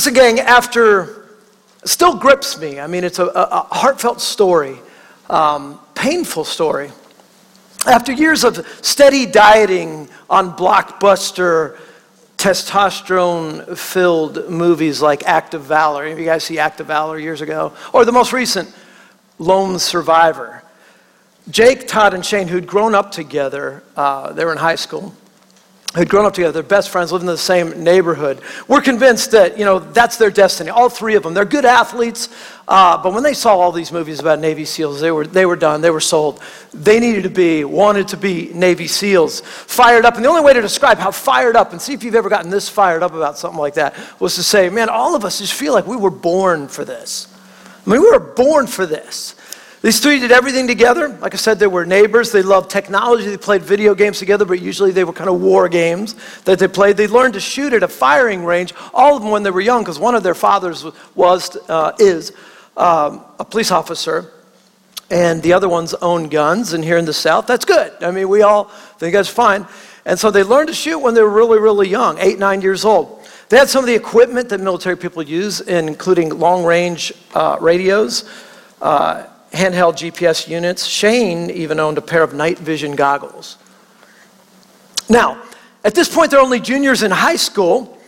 [0.00, 1.26] Listen, gang, after,
[1.84, 2.80] still grips me.
[2.80, 4.78] I mean, it's a, a heartfelt story,
[5.28, 6.90] um, painful story.
[7.86, 11.76] After years of steady dieting on blockbuster,
[12.38, 17.42] testosterone filled movies like Act of Valor, of you guys see Act of Valor years
[17.42, 17.74] ago?
[17.92, 18.74] Or the most recent,
[19.38, 20.62] Lone Survivor.
[21.50, 25.14] Jake, Todd, and Shane, who'd grown up together, uh, they were in high school,
[25.94, 28.40] who'd grown up together, they're best friends, living in the same neighborhood.
[28.68, 30.70] We're convinced that, you know, that's their destiny.
[30.70, 31.34] All three of them.
[31.34, 32.28] They're good athletes,
[32.68, 35.56] uh, but when they saw all these movies about Navy SEALs, they were, they were
[35.56, 35.80] done.
[35.80, 36.40] They were sold.
[36.72, 39.40] They needed to be, wanted to be Navy SEALs.
[39.40, 40.14] Fired up.
[40.14, 42.50] And the only way to describe how fired up, and see if you've ever gotten
[42.50, 45.54] this fired up about something like that, was to say, man, all of us just
[45.54, 47.26] feel like we were born for this.
[47.84, 49.34] I mean, we were born for this.
[49.82, 51.08] These three did everything together.
[51.08, 52.32] Like I said, they were neighbors.
[52.32, 53.24] They loved technology.
[53.24, 56.68] They played video games together, but usually they were kind of war games that they
[56.68, 56.98] played.
[56.98, 59.82] They learned to shoot at a firing range, all of them when they were young,
[59.82, 62.32] because one of their fathers was, uh, is
[62.76, 64.30] um, a police officer,
[65.10, 66.74] and the other ones own guns.
[66.74, 67.90] And here in the South, that's good.
[68.02, 68.64] I mean, we all
[68.98, 69.66] think that's fine.
[70.04, 72.84] And so they learned to shoot when they were really, really young, eight, nine years
[72.84, 73.26] old.
[73.48, 78.28] They had some of the equipment that military people use, including long range uh, radios.
[78.80, 80.84] Uh, handheld GPS units.
[80.86, 83.56] Shane even owned a pair of night vision goggles.
[85.08, 85.42] Now,
[85.84, 87.98] at this point, they're only juniors in high school,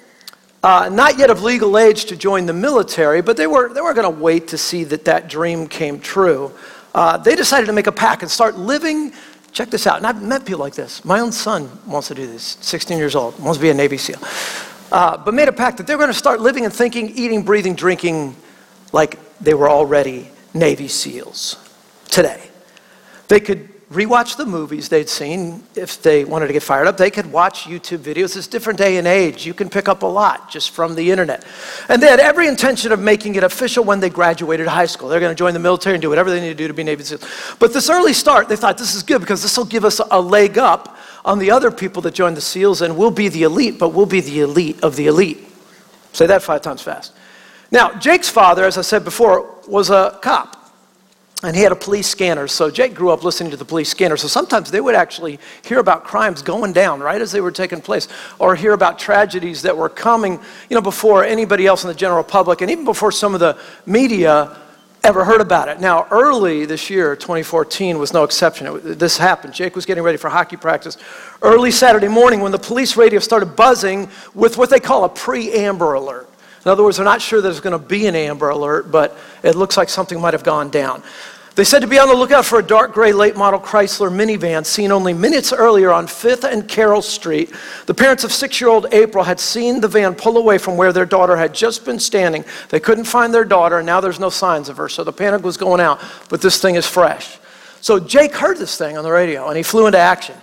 [0.63, 3.95] uh, not yet of legal age to join the military, but they were, they were
[3.95, 6.53] going to wait to see that that dream came true.
[6.95, 9.13] Uh, they decided to make a pact and start living.
[9.53, 9.97] Check this out.
[9.97, 11.05] And I've met people like this.
[11.05, 13.97] My own son wants to do this, 16 years old, wants to be a Navy
[13.97, 14.21] SEAL.
[14.93, 17.75] Uh, but made a pact that they're going to start living and thinking, eating, breathing,
[17.75, 18.37] drinking
[18.93, 21.57] like they were already Navy SEALs
[22.09, 22.49] today.
[23.29, 26.97] They could rewatch the movies they'd seen if they wanted to get fired up.
[26.97, 28.37] They could watch YouTube videos.
[28.37, 29.45] It's a different day and age.
[29.45, 31.45] You can pick up a lot just from the internet.
[31.89, 35.09] And they had every intention of making it official when they graduated high school.
[35.09, 36.85] They're going to join the military and do whatever they need to do to be
[36.85, 37.57] Navy SEALs.
[37.59, 40.21] But this early start, they thought this is good because this will give us a
[40.21, 43.79] leg up on the other people that join the SEALs and we'll be the elite,
[43.79, 45.47] but we'll be the elite of the elite.
[46.13, 47.13] Say that five times fast.
[47.73, 50.59] Now, Jake's father, as I said before, was a cop.
[51.43, 52.47] And he had a police scanner.
[52.47, 54.17] So Jake grew up listening to the police scanner.
[54.17, 57.81] So sometimes they would actually hear about crimes going down right as they were taking
[57.81, 58.07] place,
[58.39, 60.39] or hear about tragedies that were coming,
[60.71, 63.59] you know, before anybody else in the general public, and even before some of the
[63.87, 64.57] media
[65.03, 65.81] ever heard about it.
[65.81, 68.69] Now, early this year, 2014, was no exception.
[68.69, 69.53] It, this happened.
[69.53, 70.97] Jake was getting ready for hockey practice
[71.41, 75.95] early Saturday morning when the police radio started buzzing with what they call a pre-amber
[75.95, 76.29] alert.
[76.65, 79.57] In other words, they're not sure there's going to be an Amber Alert, but it
[79.57, 81.03] looks like something might have gone down.
[81.55, 84.65] They said to be on the lookout for a dark gray late model Chrysler minivan
[84.65, 87.53] seen only minutes earlier on 5th and Carroll Street.
[87.85, 90.95] The parents of six year old April had seen the van pull away from where
[90.95, 92.47] their daughter had just been standing.
[92.71, 95.43] They couldn't find their daughter, and now there's no signs of her, so the panic
[95.43, 96.01] was going out,
[96.31, 97.39] but this thing is fresh.
[97.83, 100.37] So Jake heard this thing on the radio, and he flew into action.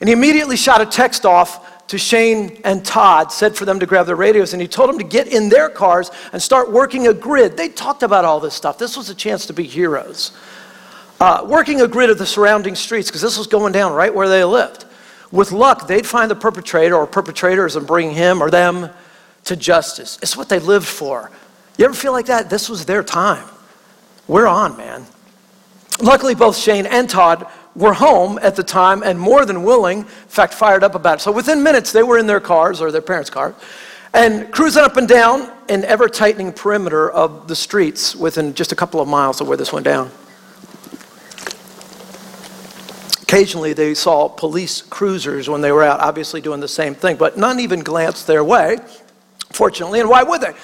[0.00, 3.86] And he immediately shot a text off to Shane and Todd, said for them to
[3.86, 7.08] grab their radios, and he told them to get in their cars and start working
[7.08, 7.56] a grid.
[7.56, 8.78] They talked about all this stuff.
[8.78, 10.30] This was a chance to be heroes.
[11.18, 14.28] Uh, working a grid of the surrounding streets, because this was going down right where
[14.28, 14.84] they lived.
[15.32, 18.90] With luck, they'd find the perpetrator or perpetrators and bring him or them
[19.46, 20.16] to justice.
[20.22, 21.32] It's what they lived for.
[21.76, 22.48] You ever feel like that?
[22.48, 23.48] This was their time.
[24.28, 25.06] We're on, man.
[26.00, 30.04] Luckily, both Shane and Todd were home at the time and more than willing, in
[30.04, 31.20] fact, fired up about it.
[31.20, 33.54] So within minutes, they were in their cars or their parents' cars
[34.12, 38.76] and cruising up and down an ever tightening perimeter of the streets within just a
[38.76, 40.10] couple of miles of where this went down.
[43.22, 47.38] Occasionally, they saw police cruisers when they were out, obviously doing the same thing, but
[47.38, 48.78] none even glanced their way,
[49.52, 50.00] fortunately.
[50.00, 50.54] And why would they?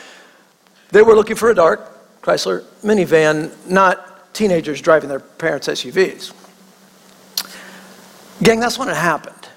[0.91, 6.33] They were looking for a dark Chrysler minivan, not teenagers driving their parents' SUVs.
[8.43, 9.49] Gang, that's when it happened.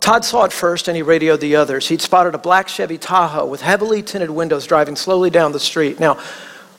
[0.00, 1.88] Todd saw it first and he radioed the others.
[1.88, 6.00] He'd spotted a black Chevy Tahoe with heavily tinted windows driving slowly down the street.
[6.00, 6.18] Now,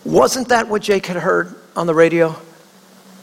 [0.04, 2.36] wasn't that what Jake had heard on the radio?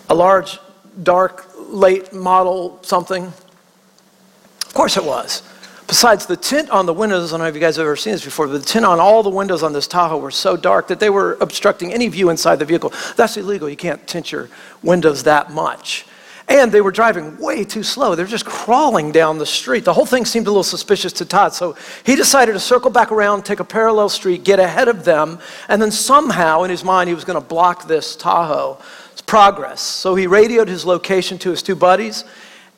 [0.08, 0.58] A large,
[1.02, 3.26] dark, late model something?
[3.26, 5.42] Of course it was.
[5.86, 8.12] Besides, the tint on the windows, I don't know if you guys have ever seen
[8.12, 10.86] this before, but the tint on all the windows on this Tahoe were so dark
[10.88, 12.92] that they were obstructing any view inside the vehicle.
[13.16, 13.68] That's illegal.
[13.68, 14.48] You can't tint your
[14.82, 16.06] windows that much.
[16.50, 18.16] And they were driving way too slow.
[18.16, 19.84] They were just crawling down the street.
[19.84, 21.54] The whole thing seemed a little suspicious to Todd.
[21.54, 25.38] So he decided to circle back around, take a parallel street, get ahead of them,
[25.68, 29.80] and then somehow in his mind he was going to block this Tahoe's progress.
[29.80, 32.24] So he radioed his location to his two buddies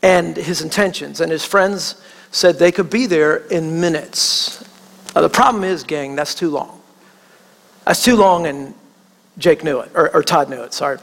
[0.03, 1.23] and his intentions.
[1.23, 4.63] And his friends said they could be there in minutes.
[5.15, 6.79] Now, the problem is, gang, that's too long.
[7.87, 8.75] That's too long, and
[9.39, 10.99] Jake knew it, or, or Todd knew it, sorry.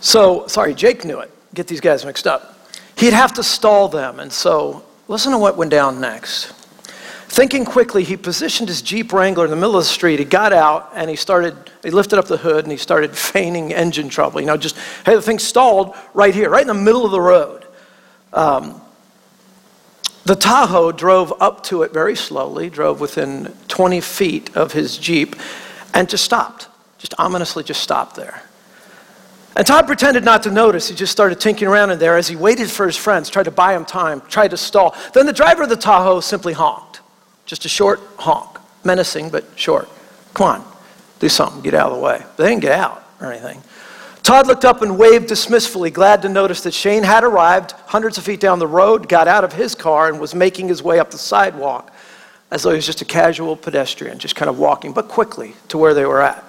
[0.00, 1.30] So, sorry, Jake knew it.
[1.54, 2.58] Get these guys mixed up.
[2.96, 6.52] He'd have to stall them, and so listen to what went down next.
[7.30, 10.18] Thinking quickly, he positioned his Jeep Wrangler in the middle of the street.
[10.18, 13.72] He got out and he started, he lifted up the hood and he started feigning
[13.72, 14.40] engine trouble.
[14.40, 14.76] You know, just,
[15.06, 17.64] hey, the thing stalled right here, right in the middle of the road.
[18.32, 18.80] Um,
[20.24, 25.36] the Tahoe drove up to it very slowly, drove within 20 feet of his Jeep,
[25.94, 26.68] and just stopped.
[26.98, 28.42] Just ominously just stopped there.
[29.56, 30.88] And Todd pretended not to notice.
[30.88, 33.50] He just started tinkering around in there as he waited for his friends, tried to
[33.50, 34.94] buy him time, tried to stall.
[35.12, 37.00] Then the driver of the Tahoe simply honked.
[37.46, 38.58] Just a short honk.
[38.84, 39.88] Menacing, but short.
[40.34, 40.72] Come on,
[41.18, 42.22] do something, get out of the way.
[42.36, 43.60] They didn't get out or anything.
[44.22, 48.24] Todd looked up and waved dismissively, glad to notice that Shane had arrived hundreds of
[48.24, 51.10] feet down the road, got out of his car, and was making his way up
[51.10, 51.92] the sidewalk
[52.50, 55.78] as though he was just a casual pedestrian, just kind of walking, but quickly to
[55.78, 56.44] where they were at.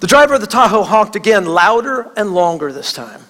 [0.00, 3.22] The driver of the Tahoe honked again, louder and longer this time.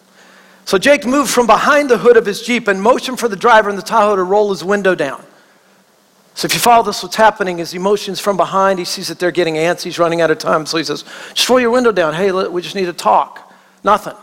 [0.65, 3.71] So Jake moved from behind the hood of his Jeep and motioned for the driver
[3.71, 5.25] in the Tahoe to roll his window down.
[6.35, 8.79] So if you follow this, what's happening is he motions from behind.
[8.79, 9.85] He sees that they're getting antsy.
[9.85, 10.67] He's running out of time.
[10.67, 12.15] So he says, just roll your window down.
[12.15, 13.53] Hey, we just need to talk.
[13.83, 14.15] Nothing.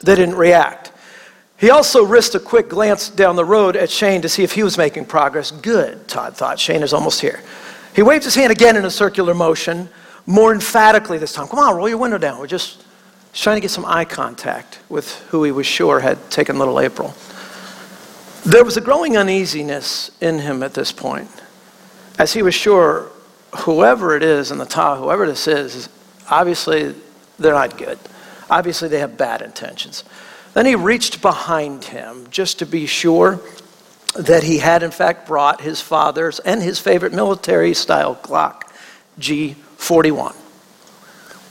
[0.00, 0.92] They didn't react.
[1.58, 4.62] He also risked a quick glance down the road at Shane to see if he
[4.62, 5.52] was making progress.
[5.52, 6.58] Good, Todd thought.
[6.58, 7.40] Shane is almost here.
[7.94, 9.88] He waved his hand again in a circular motion
[10.26, 11.46] more emphatically this time.
[11.48, 12.38] Come on, roll your window down.
[12.38, 12.84] We're just
[13.32, 17.14] trying to get some eye contact with who he was sure had taken little April.
[18.44, 21.30] There was a growing uneasiness in him at this point,
[22.18, 23.10] as he was sure
[23.58, 25.88] whoever it is in the Tahoe, whoever this is,
[26.30, 26.94] obviously
[27.38, 27.98] they're not good.
[28.48, 30.04] Obviously they have bad intentions.
[30.54, 33.40] Then he reached behind him just to be sure
[34.14, 38.62] that he had, in fact, brought his father's and his favorite military style Glock
[39.18, 40.34] G 41.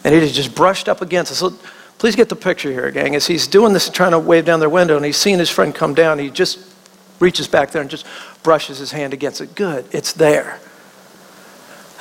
[0.03, 1.39] And is just brushed up against us.
[1.39, 1.57] So
[1.97, 3.15] please get the picture here, gang.
[3.15, 5.73] As he's doing this, trying to wave down their window, and he's seeing his friend
[5.73, 6.59] come down, he just
[7.19, 8.05] reaches back there and just
[8.43, 9.55] brushes his hand against it.
[9.55, 10.59] Good, it's there.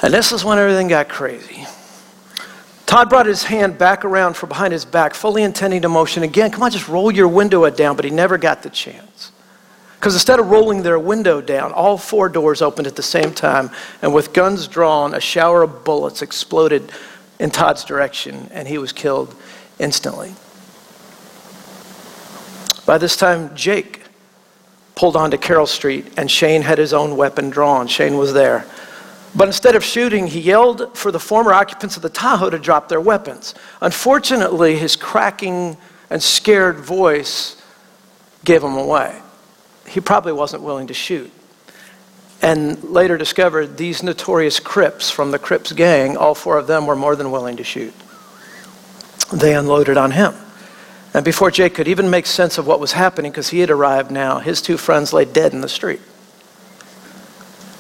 [0.03, 1.67] And this is when everything got crazy.
[2.85, 6.51] Todd brought his hand back around from behind his back, fully intending to motion again.
[6.51, 9.33] Come on, just roll your window down, but he never got the chance.
[10.05, 13.71] Because instead of rolling their window down, all four doors opened at the same time,
[14.03, 16.93] and with guns drawn, a shower of bullets exploded
[17.39, 19.35] in Todd's direction, and he was killed
[19.79, 20.35] instantly.
[22.85, 24.03] By this time, Jake
[24.95, 27.87] pulled onto Carroll Street, and Shane had his own weapon drawn.
[27.87, 28.67] Shane was there.
[29.35, 32.91] But instead of shooting, he yelled for the former occupants of the Tahoe to drop
[32.91, 33.55] their weapons.
[33.81, 35.79] Unfortunately, his cracking
[36.11, 37.57] and scared voice
[38.45, 39.23] gave him away
[39.87, 41.31] he probably wasn't willing to shoot.
[42.43, 46.97] And later discovered these notorious Crips from the Crips gang, all four of them were
[46.97, 47.95] more than willing to shoot.
[49.33, 50.35] They unloaded on him.
[51.15, 54.11] And before Jake could even make sense of what was happening, because he had arrived
[54.11, 56.01] now, his two friends lay dead in the street.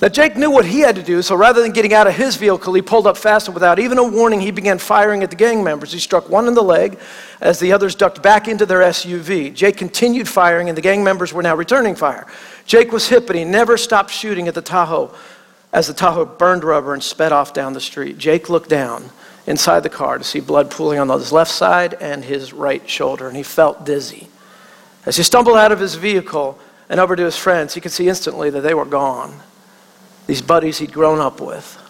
[0.02, 2.36] Now, Jake knew what he had to do, so rather than getting out of his
[2.36, 5.36] vehicle, he pulled up fast and without even a warning, he began firing at the
[5.36, 5.92] gang members.
[5.92, 6.98] He struck one in the leg
[7.40, 9.54] as the others ducked back into their SUV.
[9.54, 12.26] Jake continued firing, and the gang members were now returning fire.
[12.66, 15.14] Jake was hit, but he never stopped shooting at the Tahoe
[15.72, 18.18] as the Tahoe burned rubber and sped off down the street.
[18.18, 19.10] Jake looked down
[19.46, 23.28] inside the car to see blood pooling on his left side and his right shoulder,
[23.28, 24.28] and he felt dizzy.
[25.06, 26.58] As he stumbled out of his vehicle
[26.88, 29.40] and over to his friends, he could see instantly that they were gone
[30.26, 31.80] these buddies he'd grown up with.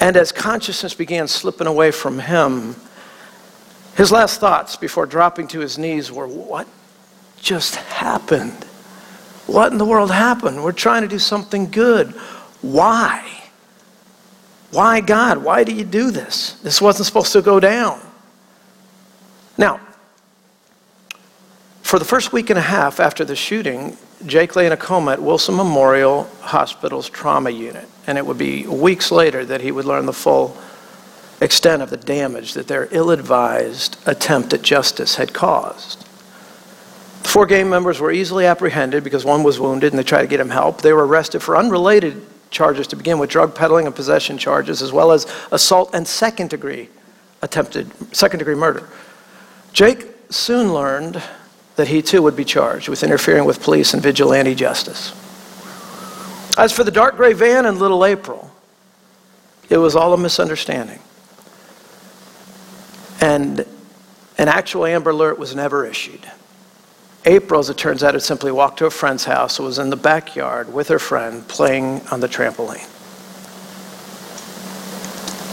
[0.00, 2.76] And as consciousness began slipping away from him,
[3.96, 6.66] his last thoughts before dropping to his knees were, What
[7.40, 8.64] just happened?
[9.46, 10.62] What in the world happened?
[10.62, 12.08] We're trying to do something good.
[12.62, 13.30] Why?
[14.70, 15.38] Why, God?
[15.38, 16.52] Why do you do this?
[16.62, 18.00] This wasn't supposed to go down.
[19.56, 19.80] Now,
[21.82, 25.12] for the first week and a half after the shooting, Jake lay in a coma
[25.12, 27.88] at Wilson Memorial Hospital's trauma unit.
[28.06, 30.56] And it would be weeks later that he would learn the full
[31.40, 36.00] extent of the damage that their ill advised attempt at justice had caused.
[37.22, 40.28] The four gang members were easily apprehended because one was wounded and they tried to
[40.28, 40.82] get him help.
[40.82, 44.92] They were arrested for unrelated charges to begin with drug peddling and possession charges, as
[44.92, 46.88] well as assault and second degree
[47.42, 48.88] attempted second degree murder.
[49.72, 51.20] Jake soon learned
[51.76, 55.12] that he too would be charged with interfering with police and vigilante justice.
[56.56, 58.50] As for the dark gray van and little April,
[59.68, 61.00] it was all a misunderstanding.
[63.20, 63.66] And
[64.38, 66.20] an actual Amber Alert was never issued.
[67.24, 69.96] April, as it turns out, had simply walked to a friend's house was in the
[69.96, 72.86] backyard with her friend playing on the trampoline.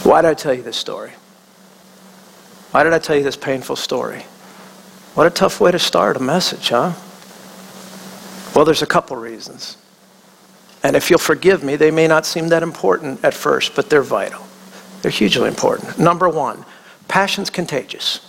[0.06, 1.12] Why did I tell you this story?
[2.72, 4.26] Why did I tell you this painful story?
[5.14, 6.94] What a tough way to start a message, huh?
[8.56, 9.78] Well, there's a couple reasons.
[10.84, 14.02] And if you'll forgive me, they may not seem that important at first, but they're
[14.02, 14.42] vital.
[15.02, 16.00] They're hugely important.
[16.00, 16.66] Number one,
[17.08, 18.20] passion's contagious.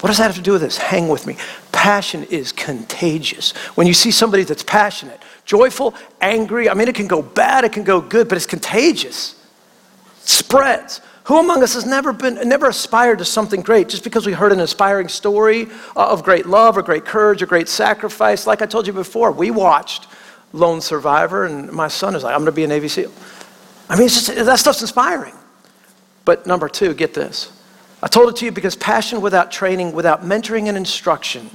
[0.00, 0.78] What does that have to do with this?
[0.78, 1.36] Hang with me.
[1.72, 3.52] Passion is contagious.
[3.74, 7.72] When you see somebody that's passionate, joyful, angry, I mean, it can go bad, it
[7.72, 9.34] can go good, but it's contagious.
[10.22, 11.00] It spreads.
[11.24, 14.52] Who among us has never been, never aspired to something great just because we heard
[14.52, 18.46] an inspiring story uh, of great love or great courage or great sacrifice?
[18.46, 20.06] Like I told you before, we watched
[20.52, 23.12] Lone Survivor, and my son is like, I'm going to be a Navy SEAL.
[23.88, 25.34] I mean, just, that stuff's inspiring.
[26.24, 27.52] But number two, get this.
[28.02, 31.50] I told it to you because passion without training, without mentoring and instruction,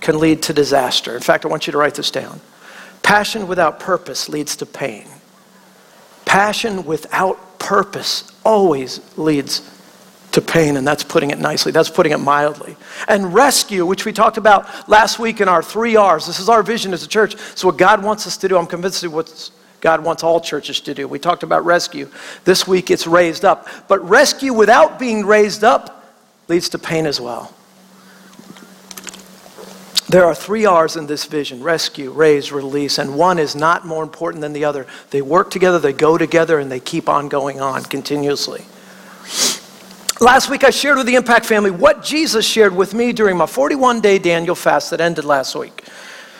[0.00, 1.14] can lead to disaster.
[1.14, 2.40] In fact, I want you to write this down.
[3.02, 5.06] Passion without purpose leads to pain.
[6.24, 9.68] Passion without purpose always leads
[10.32, 11.72] to pain, and that's putting it nicely.
[11.72, 12.76] That's putting it mildly.
[13.08, 16.26] And rescue, which we talked about last week in our three R's.
[16.26, 17.36] This is our vision as a church.
[17.56, 20.80] So, what God wants us to do, I'm convinced of what God wants all churches
[20.82, 21.08] to do.
[21.08, 22.08] We talked about rescue.
[22.44, 23.66] This week it's raised up.
[23.88, 26.14] But rescue without being raised up
[26.48, 27.54] leads to pain as well.
[30.10, 34.02] There are three R's in this vision rescue, raise, release, and one is not more
[34.02, 34.88] important than the other.
[35.10, 38.64] They work together, they go together, and they keep on going on continuously.
[40.20, 43.46] Last week, I shared with the Impact family what Jesus shared with me during my
[43.46, 45.84] 41 day Daniel fast that ended last week.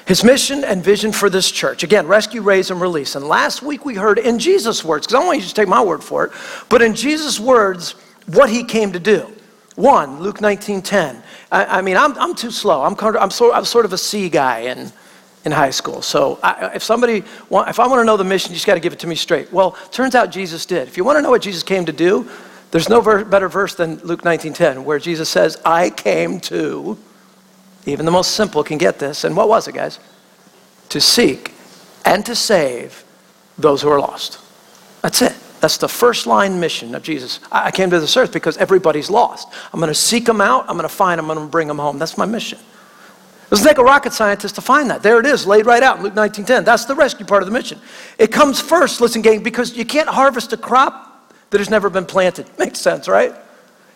[0.04, 1.84] His mission and vision for this church.
[1.84, 3.14] Again, rescue, raise, and release.
[3.14, 5.68] And last week we heard in Jesus' words, because I don't want you to take
[5.68, 6.32] my word for it,
[6.68, 7.92] but in Jesus' words,
[8.26, 9.32] what he came to do.
[9.76, 11.22] One, Luke 19 10.
[11.50, 12.82] I, I mean, I'm, I'm too slow.
[12.82, 14.92] I'm, I'm, sort, I'm sort of a C guy in,
[15.44, 16.02] in high school.
[16.02, 18.74] So I, if somebody, want, if I want to know the mission, you just got
[18.74, 19.52] to give it to me straight.
[19.52, 20.88] Well, turns out Jesus did.
[20.88, 22.28] If you want to know what Jesus came to do,
[22.70, 26.96] there's no ver- better verse than Luke 19:10 where Jesus says, "I came to
[27.86, 29.24] even the most simple can get this.
[29.24, 29.98] And what was it, guys?
[30.90, 31.52] To seek
[32.04, 33.04] and to save
[33.58, 34.38] those who are lost.
[35.02, 35.34] That's it.
[35.60, 37.38] That's the first line mission of Jesus.
[37.52, 39.48] I came to this earth because everybody's lost.
[39.72, 40.62] I'm going to seek them out.
[40.68, 41.30] I'm going to find them.
[41.30, 41.98] I'm going to bring them home.
[41.98, 42.58] That's my mission.
[42.58, 45.02] It doesn't take a rocket scientist to find that.
[45.02, 46.64] There it is, laid right out in Luke 19:10.
[46.64, 47.78] That's the rescue part of the mission.
[48.16, 52.06] It comes first, listen, gang, because you can't harvest a crop that has never been
[52.06, 52.46] planted.
[52.58, 53.34] Makes sense, right?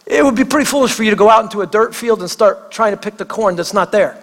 [0.06, 2.30] It would be pretty foolish for you to go out into a dirt field and
[2.30, 4.22] start trying to pick the corn that's not there.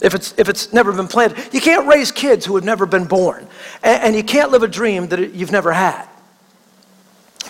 [0.00, 3.04] If it's, if it's never been planted, you can't raise kids who have never been
[3.04, 3.46] born.
[3.84, 6.08] And, and you can't live a dream that you've never had.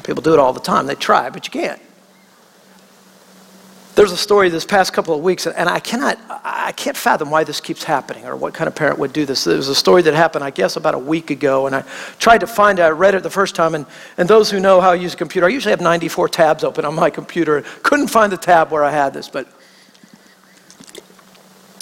[0.00, 0.87] People do it all the time.
[0.87, 1.80] They try, but you can't.
[3.94, 7.44] There's a story this past couple of weeks, and I cannot, I can't fathom why
[7.44, 9.44] this keeps happening or what kind of parent would do this.
[9.44, 11.84] There was a story that happened, I guess, about a week ago, and I
[12.18, 12.82] tried to find it.
[12.82, 13.84] I read it the first time, and,
[14.16, 16.87] and those who know how I use a computer, I usually have 94 tabs open
[16.87, 17.61] on my computer.
[17.82, 19.46] Couldn't find the tab where I had this, but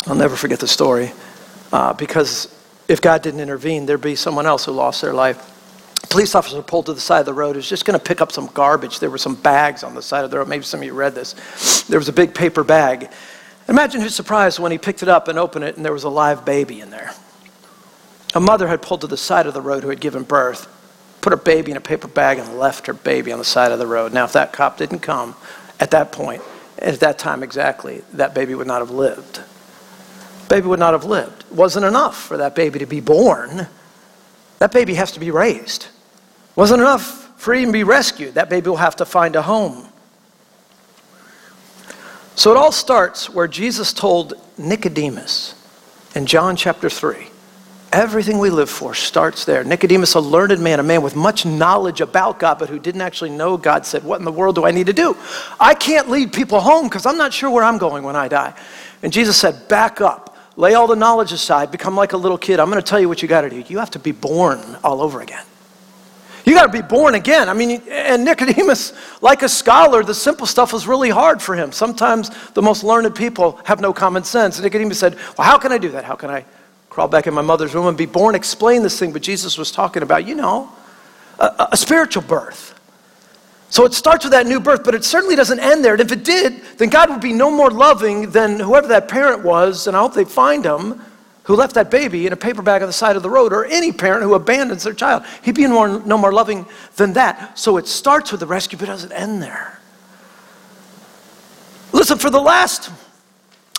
[0.09, 1.13] I'll never forget the story
[1.73, 2.53] uh, because
[2.89, 5.60] if God didn't intervene, there'd be someone else who lost their life
[6.09, 7.53] police officer pulled to the side of the road.
[7.53, 8.99] He was just going to pick up some garbage.
[8.99, 10.49] There were some bags on the side of the road.
[10.49, 11.83] Maybe some of you read this.
[11.83, 13.11] There was a big paper bag.
[13.69, 16.09] Imagine his surprise when he picked it up and opened it, and there was a
[16.09, 17.13] live baby in there.
[18.35, 20.69] A mother had pulled to the side of the road who had given birth,
[21.21, 23.79] put her baby in a paper bag, and left her baby on the side of
[23.79, 24.13] the road.
[24.13, 25.37] Now, if that cop didn't come
[25.79, 26.43] at that point,
[26.79, 29.41] at that time exactly, that baby would not have lived.
[30.49, 31.45] Baby would not have lived.
[31.51, 33.69] It wasn't enough for that baby to be born.
[34.61, 35.89] That baby has to be raised.
[36.55, 38.35] Wasn't enough for him to be rescued.
[38.35, 39.89] That baby will have to find a home.
[42.37, 45.55] So it all starts where Jesus told Nicodemus
[46.15, 47.27] in John chapter 3.
[47.93, 49.65] Everything we live for starts there.
[49.65, 53.31] Nicodemus, a learned man, a man with much knowledge about God, but who didn't actually
[53.31, 55.17] know God, said, What in the world do I need to do?
[55.59, 58.55] I can't lead people home because I'm not sure where I'm going when I die.
[59.03, 60.30] And Jesus said, Back up.
[60.57, 61.71] Lay all the knowledge aside.
[61.71, 62.61] Become like a little kid.
[62.61, 63.65] I'm going to tell you what you got to do.
[63.69, 65.45] You have to be born all over again.
[66.45, 67.49] You got to be born again.
[67.49, 71.71] I mean, and Nicodemus, like a scholar, the simple stuff was really hard for him.
[71.73, 74.57] Sometimes the most learned people have no common sense.
[74.57, 76.05] And Nicodemus said, Well, how can I do that?
[76.05, 76.45] How can I
[76.89, 78.35] crawl back in my mother's womb and be born?
[78.35, 79.13] Explain this thing.
[79.13, 80.71] But Jesus was talking about, you know,
[81.39, 82.70] a, a spiritual birth.
[83.71, 85.95] So it starts with that new birth, but it certainly doesn't end there.
[85.95, 89.45] And if it did, then God would be no more loving than whoever that parent
[89.45, 91.01] was, and I hope they find him
[91.45, 93.65] who left that baby in a paper bag on the side of the road, or
[93.65, 95.25] any parent who abandons their child.
[95.43, 97.59] He'd be more, no more loving than that.
[97.59, 99.81] So it starts with the rescue, but it doesn't end there.
[101.93, 102.91] Listen, for the last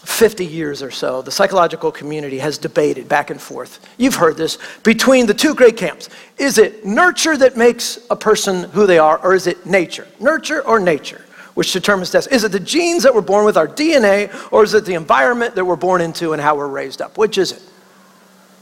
[0.04, 3.80] 50 years or so, the psychological community has debated back and forth.
[3.98, 6.10] You've heard this between the two great camps.
[6.40, 10.08] Is it nurture that makes a person who they are, or is it nature?
[10.20, 12.36] Nurture or nature, which determines destiny?
[12.36, 15.54] Is it the genes that we're born with, our DNA, or is it the environment
[15.54, 17.20] that we're born into and how we're raised up?
[17.20, 17.62] Which is it?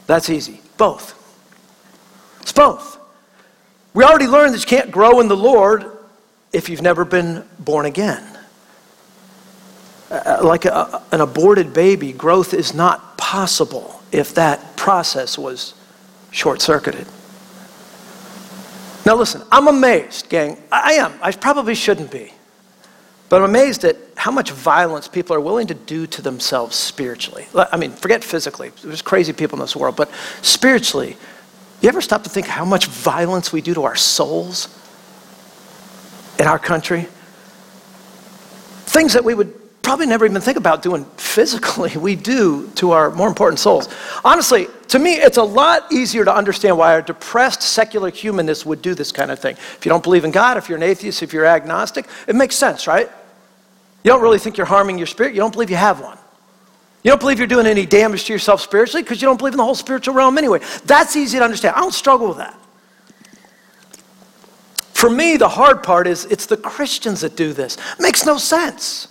[0.07, 0.59] That's easy.
[0.77, 1.15] Both.
[2.41, 2.99] It's both.
[3.93, 5.85] We already learned that you can't grow in the Lord
[6.51, 8.28] if you've never been born again.
[10.09, 15.75] Uh, like a, an aborted baby, growth is not possible if that process was
[16.31, 17.05] short circuited.
[19.05, 20.57] Now, listen, I'm amazed, gang.
[20.71, 21.13] I am.
[21.21, 22.33] I probably shouldn't be.
[23.29, 27.47] But I'm amazed at how much violence people are willing to do to themselves spiritually.
[27.55, 30.09] I mean, forget physically, there's crazy people in this world, but
[30.41, 31.15] spiritually,
[31.81, 34.67] you ever stop to think how much violence we do to our souls
[36.39, 37.07] in our country?
[38.85, 43.11] Things that we would probably never even think about doing physically, we do to our
[43.11, 43.89] more important souls.
[44.23, 48.81] Honestly, to me, it's a lot easier to understand why a depressed secular humanist would
[48.81, 49.55] do this kind of thing.
[49.55, 52.55] If you don't believe in God, if you're an atheist, if you're agnostic, it makes
[52.55, 53.09] sense, right?
[54.03, 56.17] You don't really think you're harming your spirit, you don't believe you have one.
[57.03, 59.57] You don't believe you're doing any damage to yourself spiritually because you don't believe in
[59.57, 60.59] the whole spiritual realm anyway.
[60.85, 61.75] That's easy to understand.
[61.75, 62.57] I don't struggle with that.
[64.93, 67.77] For me, the hard part is it's the Christians that do this.
[67.99, 69.07] Makes no sense.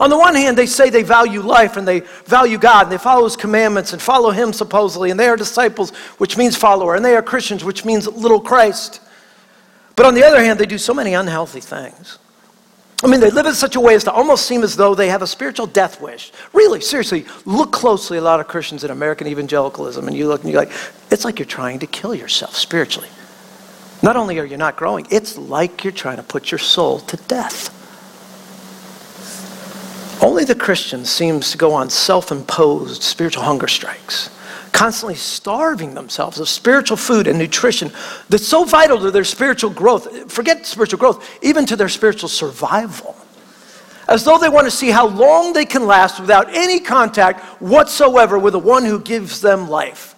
[0.00, 2.98] On the one hand, they say they value life and they value God and they
[2.98, 7.04] follow His commandments and follow Him supposedly, and they are disciples, which means follower, and
[7.04, 9.00] they are Christians, which means little Christ.
[9.96, 12.18] But on the other hand, they do so many unhealthy things.
[13.02, 15.08] I mean, they live in such a way as to almost seem as though they
[15.08, 16.32] have a spiritual death wish.
[16.52, 20.50] Really, seriously, look closely a lot of Christians in American evangelicalism, and you look and
[20.50, 20.72] you're like,
[21.10, 23.08] it's like you're trying to kill yourself spiritually.
[24.02, 27.16] Not only are you not growing, it's like you're trying to put your soul to
[27.16, 27.74] death.
[30.20, 34.30] Only the Christian seems to go on self imposed spiritual hunger strikes,
[34.72, 37.92] constantly starving themselves of spiritual food and nutrition
[38.28, 40.32] that's so vital to their spiritual growth.
[40.32, 43.16] Forget spiritual growth, even to their spiritual survival.
[44.08, 48.38] As though they want to see how long they can last without any contact whatsoever
[48.38, 50.16] with the one who gives them life.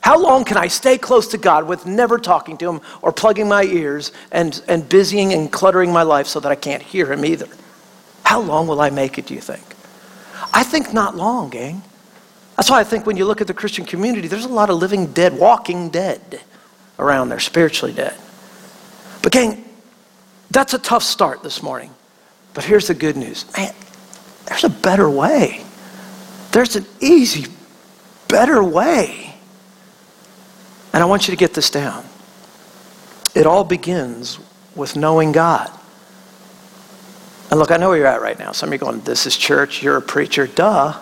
[0.00, 3.48] How long can I stay close to God with never talking to Him or plugging
[3.48, 7.24] my ears and, and busying and cluttering my life so that I can't hear Him
[7.24, 7.48] either?
[8.24, 9.62] How long will I make it, do you think?
[10.52, 11.82] I think not long, gang.
[12.56, 14.78] That's why I think when you look at the Christian community, there's a lot of
[14.78, 16.40] living dead, walking dead
[16.98, 18.14] around there, spiritually dead.
[19.22, 19.64] But, gang,
[20.50, 21.90] that's a tough start this morning.
[22.54, 23.74] But here's the good news man,
[24.46, 25.64] there's a better way.
[26.52, 27.50] There's an easy,
[28.28, 29.34] better way.
[30.92, 32.04] And I want you to get this down.
[33.34, 34.38] It all begins
[34.76, 35.68] with knowing God.
[37.54, 38.50] And look, I know where you're at right now.
[38.50, 40.48] Some of you going, This is church, you're a preacher.
[40.48, 40.98] Duh.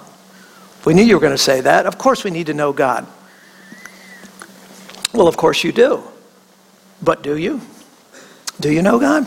[0.85, 1.87] We knew you were going to say that.
[1.87, 3.07] Of course, we need to know God.
[5.15, 6.03] Well, of course, you do.
[7.01, 7.63] But do you?
[8.61, 9.27] Do you know God?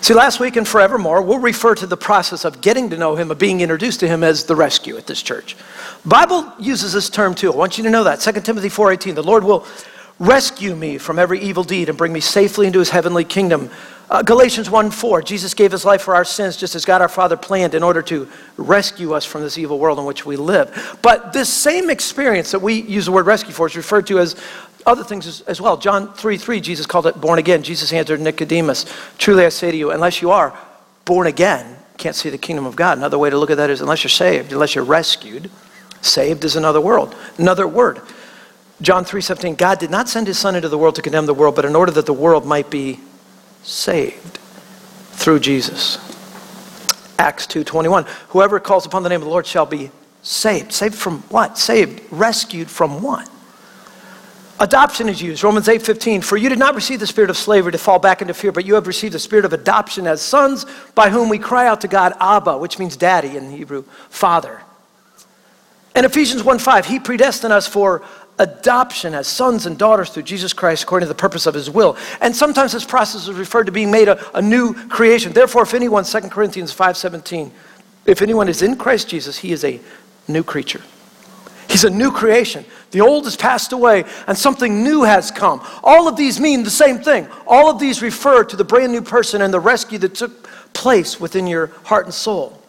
[0.00, 3.30] See, last week and forevermore, we'll refer to the process of getting to know Him,
[3.30, 5.58] of being introduced to Him as the rescue at this church.
[6.06, 7.52] Bible uses this term too.
[7.52, 8.20] I want you to know that.
[8.20, 9.66] 2 Timothy 4.18, the Lord will
[10.18, 13.70] rescue me from every evil deed and bring me safely into His heavenly kingdom.
[14.08, 17.08] Uh, Galatians 1 4, Jesus gave his life for our sins just as God our
[17.08, 20.96] Father planned in order to rescue us from this evil world in which we live.
[21.02, 24.36] But this same experience that we use the word rescue for is referred to as
[24.86, 25.76] other things as, as well.
[25.76, 27.64] John 3 3, Jesus called it born again.
[27.64, 28.86] Jesus answered Nicodemus,
[29.18, 30.56] Truly I say to you, unless you are
[31.04, 32.98] born again, can't see the kingdom of God.
[32.98, 35.50] Another way to look at that is unless you're saved, unless you're rescued,
[36.00, 38.00] saved is another world, another word.
[38.82, 41.54] John 3:17 God did not send his son into the world to condemn the world
[41.54, 43.00] but in order that the world might be
[43.62, 44.38] saved
[45.12, 45.98] through Jesus.
[47.18, 49.90] Acts 2:21 Whoever calls upon the name of the Lord shall be
[50.22, 50.72] saved.
[50.72, 51.58] Saved from what?
[51.58, 53.28] Saved, rescued from what?
[54.58, 55.44] Adoption is used.
[55.44, 58.32] Romans 8:15 For you did not receive the spirit of slavery to fall back into
[58.32, 61.66] fear, but you have received the spirit of adoption as sons by whom we cry
[61.66, 64.62] out to God Abba, which means daddy in Hebrew, father.
[65.94, 68.02] And Ephesians 1:5 He predestined us for
[68.38, 71.96] adoption as sons and daughters through Jesus Christ according to the purpose of his will.
[72.20, 75.32] And sometimes this process is referred to being made a, a new creation.
[75.32, 77.50] Therefore, if anyone, 2 Corinthians 5.17,
[78.04, 79.80] if anyone is in Christ Jesus, he is a
[80.28, 80.82] new creature.
[81.68, 82.64] He's a new creation.
[82.92, 85.66] The old has passed away and something new has come.
[85.82, 87.28] All of these mean the same thing.
[87.46, 91.18] All of these refer to the brand new person and the rescue that took place
[91.18, 92.62] within your heart and soul.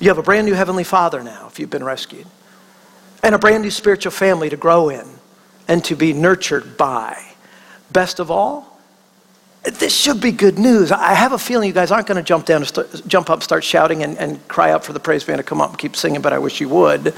[0.00, 2.26] You have a brand new Heavenly Father now if you've been rescued
[3.22, 5.06] and a brand new spiritual family to grow in
[5.68, 7.22] and to be nurtured by.
[7.92, 8.80] Best of all,
[9.62, 10.90] this should be good news.
[10.90, 13.62] I have a feeling you guys aren't going to jump down, start, jump up, start
[13.62, 16.20] shouting, and, and cry out for the praise band to come up and keep singing.
[16.20, 17.14] But I wish you would,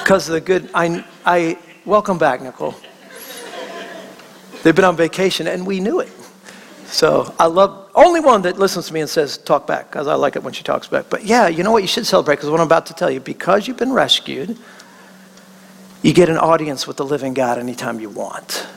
[0.00, 0.68] because the good.
[0.74, 2.74] I, I welcome back, Nicole.
[4.62, 6.10] They've been on vacation, and we knew it.
[6.94, 10.14] So I love only one that listens to me and says talk back because I
[10.14, 11.06] like it when she talks back.
[11.10, 11.82] But yeah, you know what?
[11.82, 14.56] You should celebrate because what I'm about to tell you, because you've been rescued,
[16.02, 18.68] you get an audience with the living God anytime you want.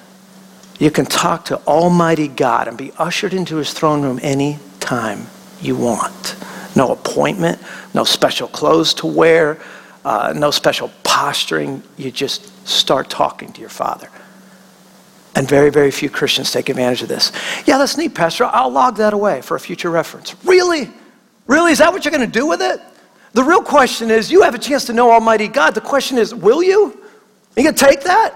[0.80, 5.28] You can talk to Almighty God and be ushered into his throne room anytime
[5.62, 6.38] you want.
[6.76, 7.62] No appointment,
[7.94, 9.60] no special clothes to wear,
[10.04, 11.84] uh, no special posturing.
[11.98, 14.10] You just start talking to your Father.
[15.38, 17.32] And very, very few Christians take advantage of this.
[17.68, 18.46] Yeah, that's neat, Pastor.
[18.46, 20.36] I'll log that away for a future reference.
[20.44, 20.90] Really?
[21.46, 21.74] Really?
[21.74, 22.82] Is that what you're going to do with it?
[23.34, 25.76] The real question is you have a chance to know Almighty God.
[25.76, 26.86] The question is, will you?
[26.88, 28.34] Are you going to take that?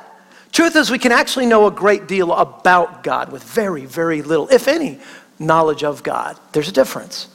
[0.51, 4.47] Truth is, we can actually know a great deal about God with very, very little,
[4.49, 4.99] if any,
[5.39, 6.37] knowledge of God.
[6.51, 7.29] There's a difference.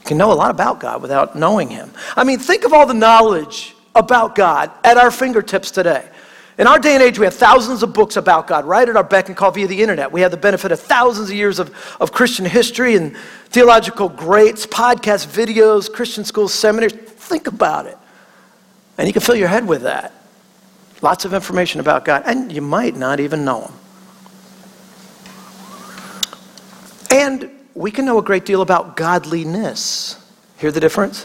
[0.00, 1.92] You can know a lot about God without knowing Him.
[2.16, 6.08] I mean, think of all the knowledge about God at our fingertips today.
[6.60, 9.02] In our day and age, we have thousands of books about God right at our
[9.02, 10.12] beck and call via the internet.
[10.12, 14.66] We have the benefit of thousands of years of, of Christian history and theological greats,
[14.66, 16.92] podcasts, videos, Christian schools, seminaries.
[16.92, 17.96] Think about it.
[18.98, 20.12] And you can fill your head with that.
[21.00, 23.72] Lots of information about God, and you might not even know Him.
[27.10, 30.22] And we can know a great deal about godliness.
[30.58, 31.24] Hear the difference?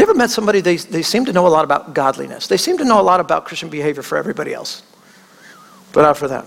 [0.00, 2.46] You ever met somebody, they, they seem to know a lot about godliness.
[2.46, 4.82] They seem to know a lot about Christian behavior for everybody else,
[5.92, 6.46] but not for them.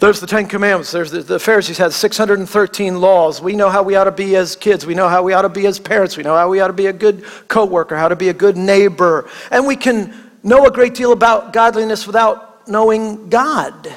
[0.00, 0.90] There's the Ten Commandments.
[0.90, 3.40] There's the, the, Pharisees had 613 laws.
[3.40, 4.84] We know how we ought to be as kids.
[4.84, 6.16] We know how we ought to be as parents.
[6.16, 8.56] We know how we ought to be a good coworker, how to be a good
[8.56, 9.30] neighbor.
[9.52, 13.94] And we can know a great deal about godliness without knowing God.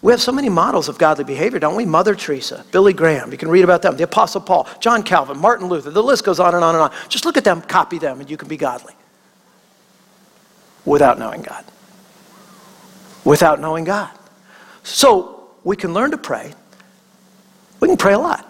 [0.00, 1.84] We have so many models of godly behavior, don't we?
[1.84, 5.68] Mother Teresa, Billy Graham, you can read about them, the Apostle Paul, John Calvin, Martin
[5.68, 6.92] Luther, the list goes on and on and on.
[7.08, 8.94] Just look at them, copy them, and you can be godly
[10.84, 11.64] without knowing God.
[13.24, 14.10] Without knowing God.
[14.84, 16.54] So we can learn to pray.
[17.80, 18.44] We can pray a lot.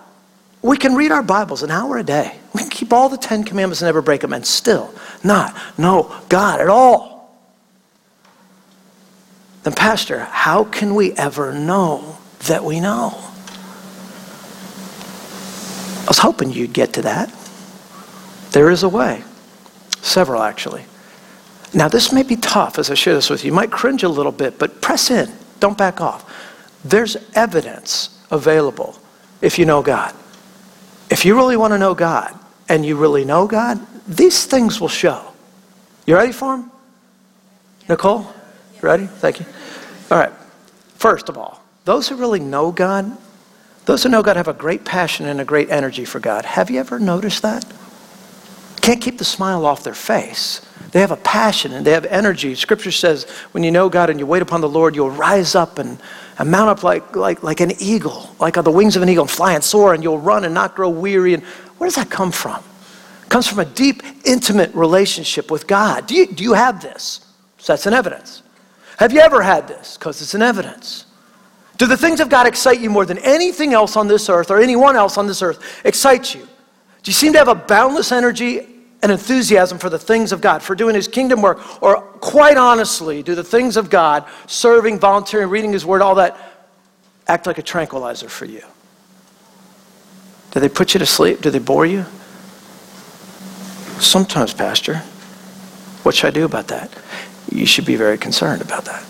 [0.60, 2.38] We can read our Bibles an hour a day.
[2.52, 4.92] We can keep all the Ten Commandments and never break them and still
[5.24, 7.17] not know God at all
[9.68, 13.10] then, Pastor, how can we ever know that we know?
[16.00, 17.30] I was hoping you'd get to that.
[18.52, 19.22] There is a way,
[20.00, 20.86] several actually.
[21.74, 23.48] Now, this may be tough as I share this with you.
[23.48, 25.30] You might cringe a little bit, but press in.
[25.60, 26.24] Don't back off.
[26.82, 28.98] There's evidence available
[29.42, 30.14] if you know God.
[31.10, 32.34] If you really want to know God
[32.70, 35.30] and you really know God, these things will show.
[36.06, 36.70] You ready for them?
[37.86, 38.26] Nicole?
[38.80, 39.06] Ready?
[39.06, 39.46] Thank you.
[40.10, 40.32] All right.
[40.96, 43.16] First of all, those who really know God,
[43.84, 46.44] those who know God have a great passion and a great energy for God.
[46.44, 47.64] Have you ever noticed that?
[48.80, 50.62] Can't keep the smile off their face.
[50.92, 52.54] They have a passion and they have energy.
[52.54, 55.78] Scripture says when you know God and you wait upon the Lord, you'll rise up
[55.78, 56.00] and,
[56.38, 59.24] and mount up like, like, like an eagle, like on the wings of an eagle,
[59.24, 61.34] and fly and soar, and you'll run and not grow weary.
[61.34, 61.42] And
[61.76, 62.62] where does that come from?
[63.22, 66.06] It comes from a deep, intimate relationship with God.
[66.06, 67.20] Do you, do you have this?
[67.58, 68.42] So that's an evidence.
[68.98, 69.96] Have you ever had this?
[69.96, 71.06] Because it's an evidence.
[71.76, 74.60] Do the things of God excite you more than anything else on this earth or
[74.60, 76.40] anyone else on this earth excite you?
[76.40, 78.66] Do you seem to have a boundless energy
[79.00, 81.80] and enthusiasm for the things of God, for doing His kingdom work?
[81.80, 86.36] Or quite honestly, do the things of God, serving, volunteering, reading His Word, all that,
[87.28, 88.62] act like a tranquilizer for you?
[90.50, 91.40] Do they put you to sleep?
[91.40, 92.04] Do they bore you?
[94.00, 94.96] Sometimes, Pastor.
[96.02, 96.90] What should I do about that?
[97.52, 99.02] You should be very concerned about that.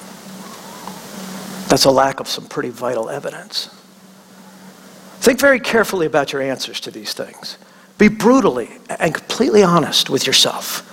[1.69, 3.69] That's a lack of some pretty vital evidence.
[5.21, 7.59] Think very carefully about your answers to these things.
[7.99, 10.85] Be brutally and completely honest with yourself.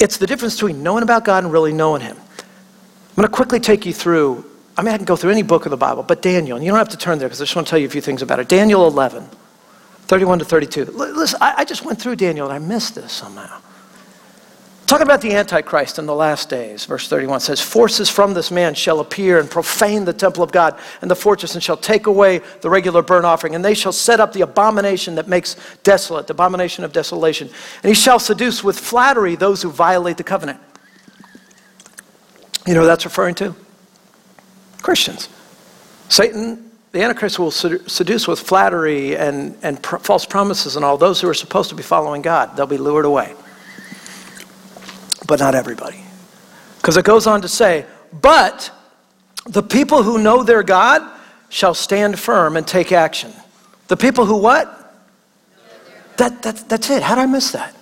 [0.00, 2.16] It's the difference between knowing about God and really knowing Him.
[2.16, 4.44] I'm going to quickly take you through,
[4.76, 6.70] I mean, I can go through any book of the Bible, but Daniel, and you
[6.70, 8.22] don't have to turn there because I just want to tell you a few things
[8.22, 8.48] about it.
[8.48, 9.28] Daniel 11,
[10.02, 10.84] 31 to 32.
[10.86, 13.60] Listen, I, I just went through Daniel and I missed this somehow.
[14.86, 18.74] Talking about the Antichrist in the last days, verse 31 says, Forces from this man
[18.74, 22.42] shall appear and profane the temple of God and the fortress, and shall take away
[22.60, 26.34] the regular burnt offering, and they shall set up the abomination that makes desolate, the
[26.34, 27.48] abomination of desolation.
[27.82, 30.60] And he shall seduce with flattery those who violate the covenant.
[32.66, 33.54] You know who that's referring to?
[34.82, 35.30] Christians.
[36.10, 41.22] Satan, the Antichrist, will seduce with flattery and, and pr- false promises and all those
[41.22, 42.54] who are supposed to be following God.
[42.54, 43.34] They'll be lured away
[45.26, 46.00] but not everybody.
[46.76, 48.70] Because it goes on to say, but
[49.46, 51.02] the people who know their God
[51.48, 53.32] shall stand firm and take action.
[53.88, 54.80] The people who what?
[56.16, 57.02] That, that, that's it.
[57.02, 57.74] How did I miss that?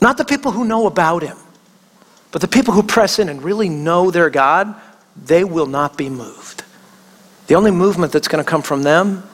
[0.00, 1.36] Not the people who know about him,
[2.32, 4.74] but the people who press in and really know their God,
[5.16, 6.64] they will not be moved.
[7.48, 9.24] The only movement that's going to come from them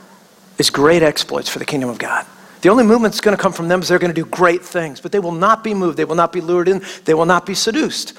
[0.59, 2.27] is great exploits for the kingdom of God.
[2.63, 4.65] The only movement that's going to come from them is they're going to do great
[4.65, 5.97] things, but they will not be moved.
[5.97, 6.83] They will not be lured in.
[7.05, 8.15] They will not be seduced.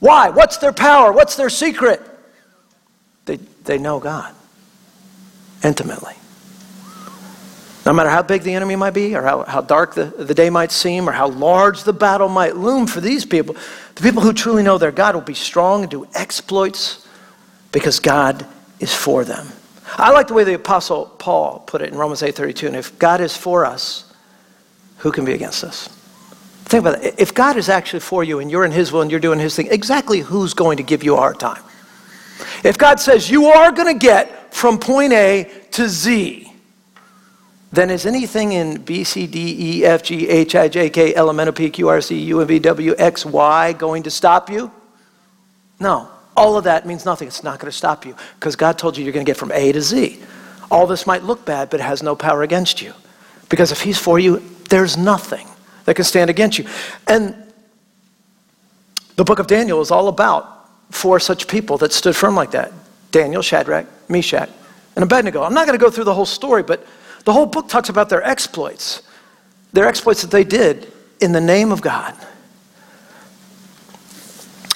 [0.00, 0.30] Why?
[0.30, 1.12] What's their power?
[1.12, 2.00] What's their secret?
[3.24, 4.34] They, they know God
[5.62, 6.14] intimately.
[7.84, 10.50] No matter how big the enemy might be, or how, how dark the, the day
[10.50, 13.56] might seem, or how large the battle might loom for these people,
[13.94, 17.06] the people who truly know their God will be strong and do exploits
[17.72, 18.46] because God
[18.78, 19.48] is for them.
[19.96, 22.66] I like the way the Apostle Paul put it in Romans 8:32.
[22.66, 24.04] And if God is for us,
[24.98, 25.88] who can be against us?
[26.64, 27.14] Think about it.
[27.18, 29.56] If God is actually for you and you're in His will and you're doing His
[29.56, 31.62] thing, exactly who's going to give you a hard time?
[32.62, 36.52] If God says you are going to get from point A to Z,
[37.72, 41.28] then is anything in B, C, D, E, F, G, H, I, J, K, L,
[41.28, 44.50] M, N, O, P, Q, R, C, U, V, W, X, Y going to stop
[44.50, 44.70] you?
[45.78, 46.08] No.
[46.38, 47.26] All of that means nothing.
[47.26, 49.50] It's not going to stop you because God told you you're going to get from
[49.50, 50.20] A to Z.
[50.70, 52.94] All this might look bad, but it has no power against you.
[53.48, 55.48] Because if He's for you, there's nothing
[55.84, 56.66] that can stand against you.
[57.08, 57.34] And
[59.16, 62.72] the book of Daniel is all about four such people that stood firm like that
[63.10, 64.48] Daniel, Shadrach, Meshach,
[64.94, 65.42] and Abednego.
[65.42, 66.86] I'm not going to go through the whole story, but
[67.24, 69.02] the whole book talks about their exploits,
[69.72, 72.14] their exploits that they did in the name of God.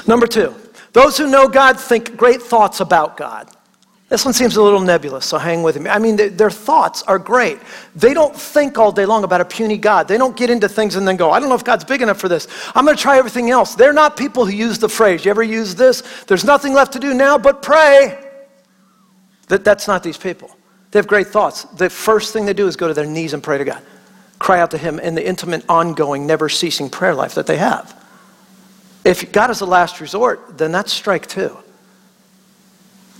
[0.09, 0.57] Number two,
[0.92, 3.48] those who know God think great thoughts about God.
[4.12, 5.88] This one seems a little nebulous, so hang with me.
[5.88, 7.59] I mean, their thoughts are great.
[7.96, 10.07] They don't think all day long about a puny God.
[10.07, 12.20] They don't get into things and then go, I don't know if God's big enough
[12.20, 12.46] for this.
[12.74, 13.74] I'm going to try everything else.
[13.74, 15.24] They're not people who use the phrase.
[15.24, 16.02] You ever use this?
[16.26, 18.22] There's nothing left to do now but pray.
[19.48, 20.55] That, that's not these people.
[20.90, 21.62] They have great thoughts.
[21.62, 23.83] The first thing they do is go to their knees and pray to God,
[24.38, 27.98] cry out to Him in the intimate, ongoing, never ceasing prayer life that they have.
[29.05, 31.57] If God is the last resort, then that's strike two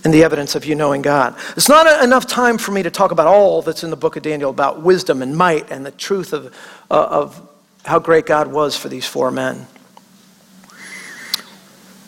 [0.03, 1.35] and the evidence of you knowing God.
[1.55, 4.23] It's not enough time for me to talk about all that's in the book of
[4.23, 6.53] Daniel about wisdom and might and the truth of,
[6.91, 7.49] uh, of
[7.85, 9.65] how great God was for these four men.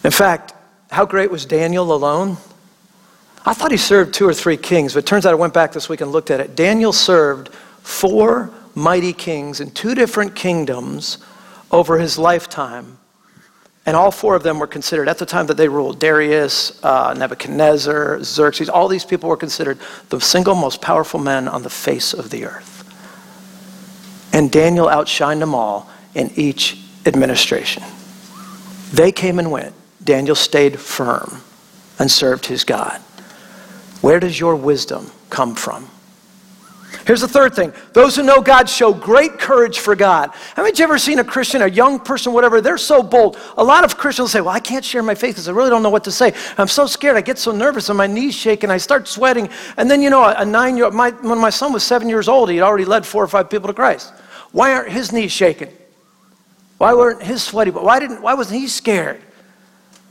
[0.04, 0.54] In fact,
[0.92, 2.38] how great was Daniel alone?
[3.46, 5.72] I thought he served two or three kings, but it turns out I went back
[5.72, 6.56] this week and looked at it.
[6.56, 11.20] Daniel served four mighty kings in two different kingdoms
[11.72, 12.98] over his lifetime.
[13.86, 17.13] And all four of them were considered, at the time that they ruled, Darius, uh,
[17.15, 19.78] Nebuchadnezzar, Xerxes, all these people were considered
[20.10, 22.71] the single most powerful men on the face of the earth.
[24.34, 27.84] And Daniel outshined them all in each administration.
[28.91, 29.76] They came and went.
[30.04, 31.41] Daniel stayed firm
[32.00, 33.00] and served his God.
[34.02, 35.89] Where does your wisdom come from?
[37.06, 37.72] Here's the third thing.
[37.94, 40.32] Those who know God show great courage for God.
[40.32, 43.38] How Haven't you ever seen a Christian, a young person, whatever, they're so bold.
[43.58, 45.84] A lot of Christians say, Well, I can't share my faith because I really don't
[45.84, 46.34] know what to say.
[46.58, 47.15] I'm so scared.
[47.15, 49.50] I get so nervous and my knees shake and I start sweating.
[49.78, 52.50] And then, you know, a nine year old, when my son was seven years old,
[52.50, 54.12] he'd already led four or five people to Christ.
[54.52, 55.72] Why aren't his knees shaking?
[56.80, 57.70] Why weren't his sweaty?
[57.70, 59.22] But Why, didn't, why wasn't he scared?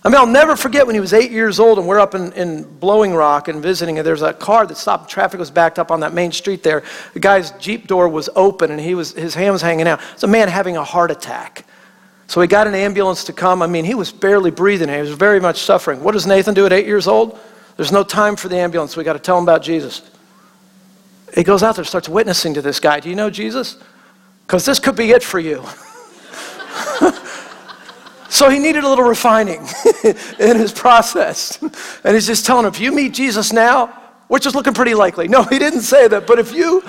[0.05, 2.31] I mean, I'll never forget when he was eight years old and we're up in,
[2.35, 5.91] in Blowing Rock and visiting, and there's a car that stopped, traffic was backed up
[5.91, 6.83] on that main street there.
[7.15, 10.01] The guy's Jeep door was open and he was, his hand was hanging out.
[10.13, 11.65] It's a man having a heart attack.
[12.27, 13.63] So he got an ambulance to come.
[13.63, 14.91] I mean, he was barely breathing.
[14.91, 16.03] He was very much suffering.
[16.03, 17.39] What does Nathan do at eight years old?
[17.77, 18.97] There's no time for the ambulance.
[18.97, 20.03] We got to tell him about Jesus.
[21.35, 23.01] He goes out there, starts witnessing to this guy.
[23.01, 23.79] Do you know Jesus?
[24.47, 25.65] Because this could be it for you.
[28.35, 29.61] So he needed a little refining
[30.41, 31.63] in his process.
[32.03, 33.87] And he's just telling him, if you meet Jesus now,
[34.27, 35.29] which is looking pretty likely.
[35.29, 36.83] No, he didn't say that, but if you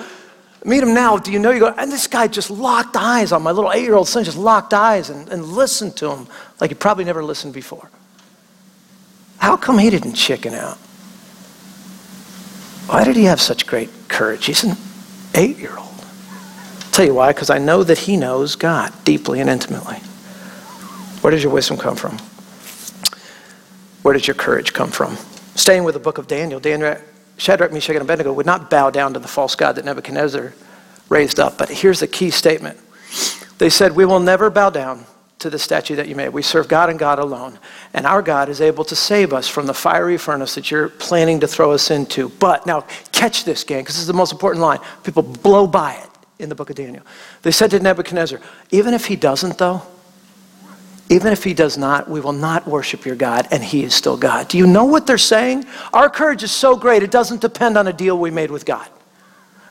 [0.64, 3.44] meet him now, do you know you go, and this guy just locked eyes on
[3.44, 6.26] my little eight year old son, just locked eyes and, and listened to him
[6.60, 7.90] like he probably never listened before.
[9.38, 10.78] How come he didn't chicken out?
[12.88, 14.46] Why did he have such great courage?
[14.46, 14.76] He's an
[15.36, 16.04] eight year old.
[16.90, 20.00] Tell you why, because I know that he knows God deeply and intimately.
[21.26, 22.18] Where does your wisdom come from?
[24.02, 25.16] Where does your courage come from?
[25.56, 26.98] Staying with the book of Daniel, Daniel uh,
[27.36, 30.54] Shadrach, Meshach, and Abednego would not bow down to the false god that Nebuchadnezzar
[31.08, 31.58] raised up.
[31.58, 32.78] But here's the key statement
[33.58, 35.04] they said, We will never bow down
[35.40, 36.28] to the statue that you made.
[36.28, 37.58] We serve God and God alone.
[37.92, 41.40] And our God is able to save us from the fiery furnace that you're planning
[41.40, 42.28] to throw us into.
[42.28, 44.78] But now, catch this, gang, because this is the most important line.
[45.02, 46.08] People blow by it
[46.38, 47.02] in the book of Daniel.
[47.42, 49.82] They said to Nebuchadnezzar, Even if he doesn't, though,
[51.08, 54.16] Even if he does not, we will not worship your God, and he is still
[54.16, 54.48] God.
[54.48, 55.64] Do you know what they're saying?
[55.92, 58.88] Our courage is so great, it doesn't depend on a deal we made with God.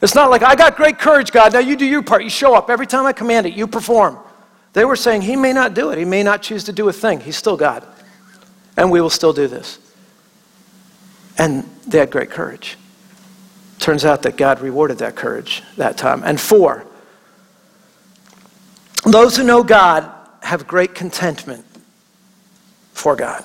[0.02, 1.54] It's not like, I got great courage, God.
[1.54, 2.24] Now you do your part.
[2.24, 2.70] You show up.
[2.70, 4.20] Every time I command it, you perform.
[4.74, 5.98] They were saying, He may not do it.
[5.98, 7.20] He may not choose to do a thing.
[7.20, 7.86] He's still God.
[8.78, 9.80] And we will still do this.
[11.38, 12.78] And they had great courage.
[13.80, 16.24] Turns out that God rewarded that courage that time.
[16.24, 16.86] And four,
[19.06, 20.12] those who know God
[20.46, 21.66] have great contentment
[22.94, 23.44] for God.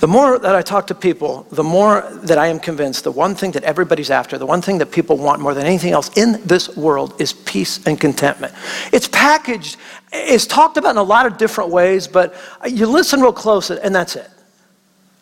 [0.00, 3.34] The more that I talk to people, the more that I am convinced the one
[3.34, 6.40] thing that everybody's after, the one thing that people want more than anything else in
[6.44, 8.52] this world is peace and contentment.
[8.92, 9.76] It's packaged,
[10.12, 12.34] it's talked about in a lot of different ways, but
[12.68, 14.28] you listen real close and that's it.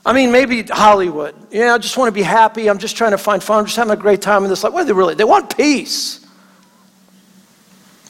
[0.04, 1.34] I mean, maybe Hollywood.
[1.50, 2.70] You know, I just want to be happy.
[2.70, 3.58] I'm just trying to find fun.
[3.60, 4.72] I'm just having a great time in this life.
[4.72, 5.14] What do they really?
[5.14, 6.26] They want peace.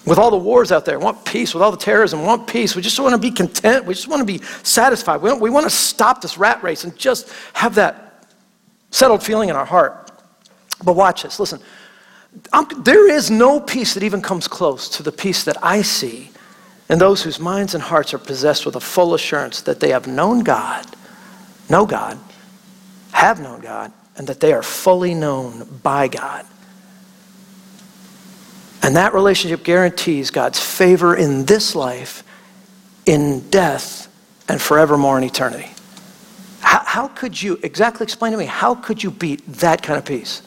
[0.07, 1.53] With all the wars out there, want peace.
[1.53, 2.75] With all the terrorism, want peace.
[2.75, 3.85] We just want to be content.
[3.85, 5.21] We just want to be satisfied.
[5.21, 8.27] We, we want to stop this rat race and just have that
[8.91, 10.11] settled feeling in our heart.
[10.83, 11.39] But watch this.
[11.39, 11.61] Listen,
[12.53, 16.31] I'm, there is no peace that even comes close to the peace that I see
[16.89, 20.07] in those whose minds and hearts are possessed with a full assurance that they have
[20.07, 20.87] known God,
[21.69, 22.19] know God,
[23.13, 26.47] have known God, and that they are fully known by God.
[28.83, 32.25] And that relationship guarantees God's favor in this life,
[33.07, 34.09] in death,
[34.49, 35.71] and forevermore in eternity.
[36.61, 40.05] How, how, could you, exactly explain to me, how could you beat that kind of
[40.05, 40.43] peace?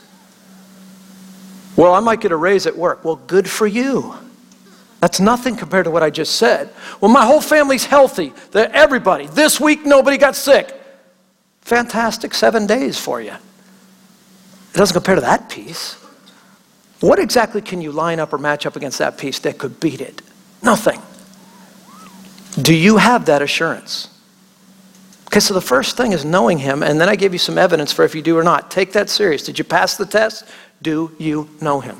[1.75, 3.03] Well, I might get a raise at work.
[3.03, 4.15] Well, good for you.
[4.99, 6.69] That's nothing compared to what I just said.
[7.01, 8.31] Well, my whole family's healthy.
[8.53, 9.27] Everybody.
[9.27, 10.79] This week, nobody got sick.
[11.61, 13.31] Fantastic seven days for you.
[13.31, 16.02] It doesn't compare to that peace.
[17.03, 19.99] What exactly can you line up or match up against that peace that could beat
[19.99, 20.21] it?
[20.61, 21.01] Nothing.
[22.63, 24.07] Do you have that assurance?
[25.27, 27.91] Okay, so the first thing is knowing Him, and then I give you some evidence
[27.91, 28.71] for if you do or not.
[28.71, 29.43] Take that serious.
[29.43, 30.45] Did you pass the test?
[30.81, 31.97] Do you know Him?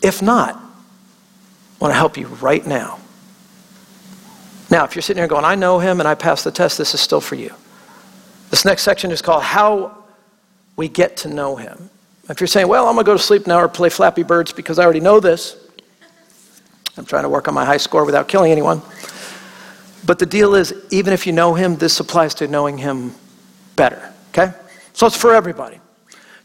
[0.00, 3.00] If not, I want to help you right now.
[4.70, 6.94] Now, if you're sitting here going, I know Him and I passed the test, this
[6.94, 7.52] is still for you.
[8.48, 10.04] This next section is called How
[10.76, 11.90] We Get to Know Him.
[12.30, 14.52] If you're saying, well, I'm going to go to sleep now or play Flappy Birds
[14.52, 15.56] because I already know this,
[16.96, 18.82] I'm trying to work on my high score without killing anyone.
[20.06, 23.14] But the deal is, even if you know him, this applies to knowing him
[23.74, 24.52] better, okay?
[24.92, 25.80] So it's for everybody.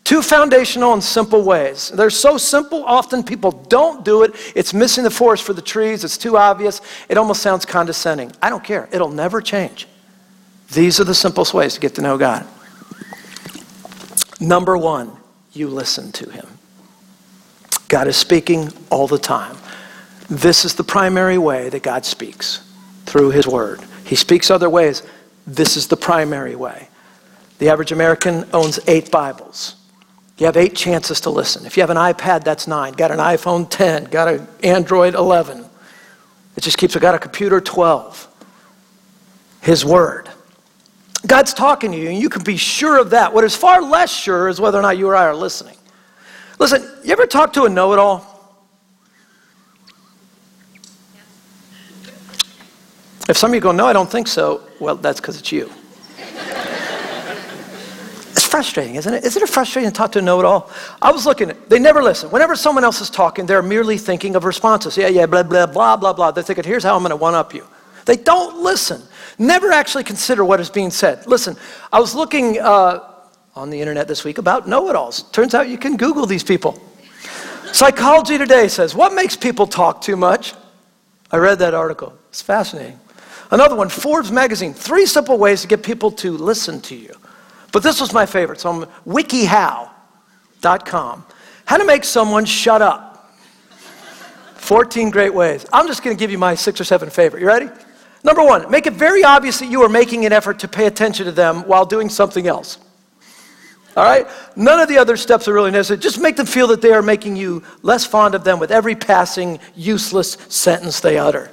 [0.04, 1.90] Two foundational and simple ways.
[1.90, 4.34] They're so simple, often people don't do it.
[4.56, 8.32] It's missing the forest for the trees, it's too obvious, it almost sounds condescending.
[8.42, 9.88] I don't care, it'll never change.
[10.74, 12.46] These are the simplest ways to get to know God.
[14.40, 15.16] Number one,
[15.56, 16.48] you listen to him.
[17.88, 19.56] God is speaking all the time.
[20.30, 22.68] This is the primary way that God speaks
[23.06, 23.80] through his word.
[24.06, 25.04] He speaks other ways.
[25.46, 26.88] This is the primary way.
[27.60, 29.76] The average American owns eight Bibles.
[30.38, 31.66] You have eight chances to listen.
[31.66, 32.94] If you have an iPad, that's nine.
[32.94, 34.06] Got an iPhone 10.
[34.06, 35.64] Got an Android 11.
[36.58, 38.28] It just keeps, I got a computer 12.
[39.62, 40.30] His word.
[41.26, 43.34] God's talking to you, and you can be sure of that.
[43.34, 45.78] What is far less sure is whether or not you or I are listening.
[46.60, 48.36] Listen, you ever talk to a know it all?
[53.28, 55.72] If some of you go, no, I don't think so, well, that's because it's you.
[58.32, 59.24] it's frustrating, isn't it?
[59.24, 60.70] Isn't it frustrating to talk to a know it all?
[61.02, 62.30] I was looking, they never listen.
[62.30, 64.96] Whenever someone else is talking, they're merely thinking of responses.
[64.96, 66.32] Yeah, yeah, blah, blah, blah, blah, blah.
[66.32, 67.66] They're thinking, here's how I'm going to one up you.
[68.06, 69.02] They don't listen.
[69.38, 71.28] Never actually consider what is being said.
[71.28, 71.58] Listen,
[71.92, 73.12] I was looking uh,
[73.56, 75.24] on the internet this week about know it alls.
[75.32, 76.82] Turns out you can Google these people.
[77.72, 80.54] Psychology Today says, What makes people talk too much?
[81.32, 82.18] I read that article.
[82.30, 83.00] It's fascinating.
[83.52, 87.14] Another one, Forbes magazine, three simple ways to get people to listen to you.
[87.72, 88.62] But this was my favorite.
[88.62, 89.92] So I'm wikihow.com.
[91.66, 93.34] How to make someone shut up.
[94.56, 95.66] 14 great ways.
[95.72, 97.42] I'm just going to give you my six or seven favorite.
[97.42, 97.70] You ready?
[98.26, 101.28] Number one, make it very obvious that you are making an effort to pay attention
[101.28, 102.80] to them while doing something else.
[103.96, 104.28] All right?
[104.56, 106.00] None of the other steps are really necessary.
[106.00, 108.96] Just make them feel that they are making you less fond of them with every
[108.96, 111.52] passing, useless sentence they utter.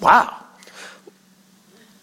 [0.00, 0.36] Wow.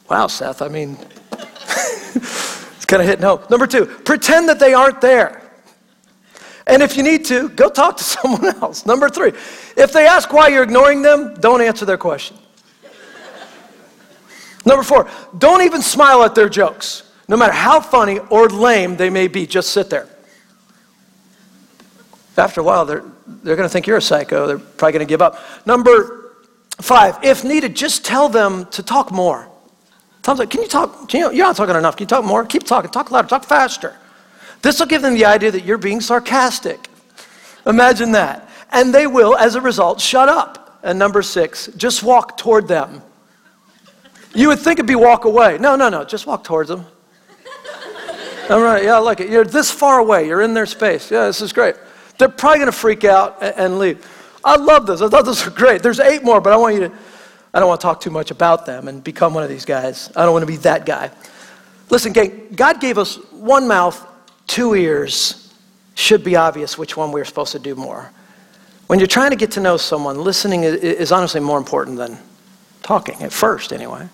[0.09, 0.61] Wow, Seth.
[0.61, 0.97] I mean,
[1.32, 3.39] it's kind of hitting home.
[3.49, 5.49] Number two, pretend that they aren't there.
[6.68, 8.86] And if you need to, go talk to someone else.
[8.86, 9.32] Number three,
[9.78, 12.36] if they ask why you're ignoring them, don't answer their question.
[14.70, 17.03] Number four, don't even smile at their jokes.
[17.28, 20.07] No matter how funny or lame they may be, just sit there.
[22.38, 24.47] After a while, they're, they're going to think you're a psycho.
[24.47, 25.39] They're probably going to give up.
[25.65, 26.20] Number
[26.82, 29.47] Five, if needed, just tell them to talk more.
[30.26, 31.11] Like, can you talk?
[31.11, 31.97] you, you're not talking enough.
[31.97, 32.45] Can you talk more?
[32.45, 32.91] Keep talking.
[32.91, 33.28] Talk louder.
[33.28, 33.97] Talk faster.
[34.61, 36.88] This will give them the idea that you're being sarcastic.
[37.65, 38.47] Imagine that.
[38.72, 40.80] And they will, as a result, shut up.
[40.84, 43.01] And number six, just walk toward them.
[44.34, 45.57] You would think it'd be walk away.
[45.57, 46.03] No, no, no.
[46.03, 46.86] Just walk towards them.
[48.49, 48.84] All right.
[48.84, 49.30] Yeah, I like it.
[49.30, 50.27] You're this far away.
[50.27, 51.11] You're in their space.
[51.11, 51.75] Yeah, this is great.
[52.17, 54.05] They're probably going to freak out and leave.
[54.43, 55.01] I love this.
[55.01, 55.84] I thought this was great.
[55.84, 56.91] There's eight more, but I want you to,
[57.53, 60.11] I don't want to talk too much about them and become one of these guys.
[60.15, 61.11] I don't want to be that guy.
[61.89, 64.05] Listen, gang, God gave us one mouth,
[64.47, 65.53] two ears.
[65.95, 68.11] Should be obvious which one we're supposed to do more.
[68.88, 72.17] When you're trying to get to know someone, listening is honestly more important than
[72.82, 74.07] talking, at first, anyway.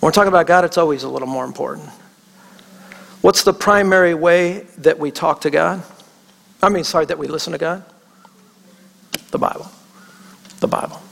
[0.00, 1.88] When we're talking about God, it's always a little more important.
[3.20, 5.82] What's the primary way that we talk to God?
[6.62, 7.84] I mean, sorry, that we listen to God?
[9.30, 9.70] The Bible.
[10.60, 11.02] The Bible.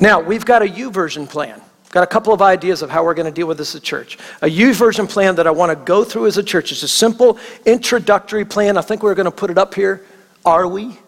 [0.00, 1.62] Now, we've got a YouVersion plan.
[1.90, 3.84] Got a couple of ideas of how we're going to deal with this as a
[3.84, 4.18] church.
[4.42, 6.72] A YouVersion plan that I want to go through as a church.
[6.72, 8.76] It's a simple introductory plan.
[8.76, 10.04] I think we're going to put it up here.
[10.44, 10.98] Are we?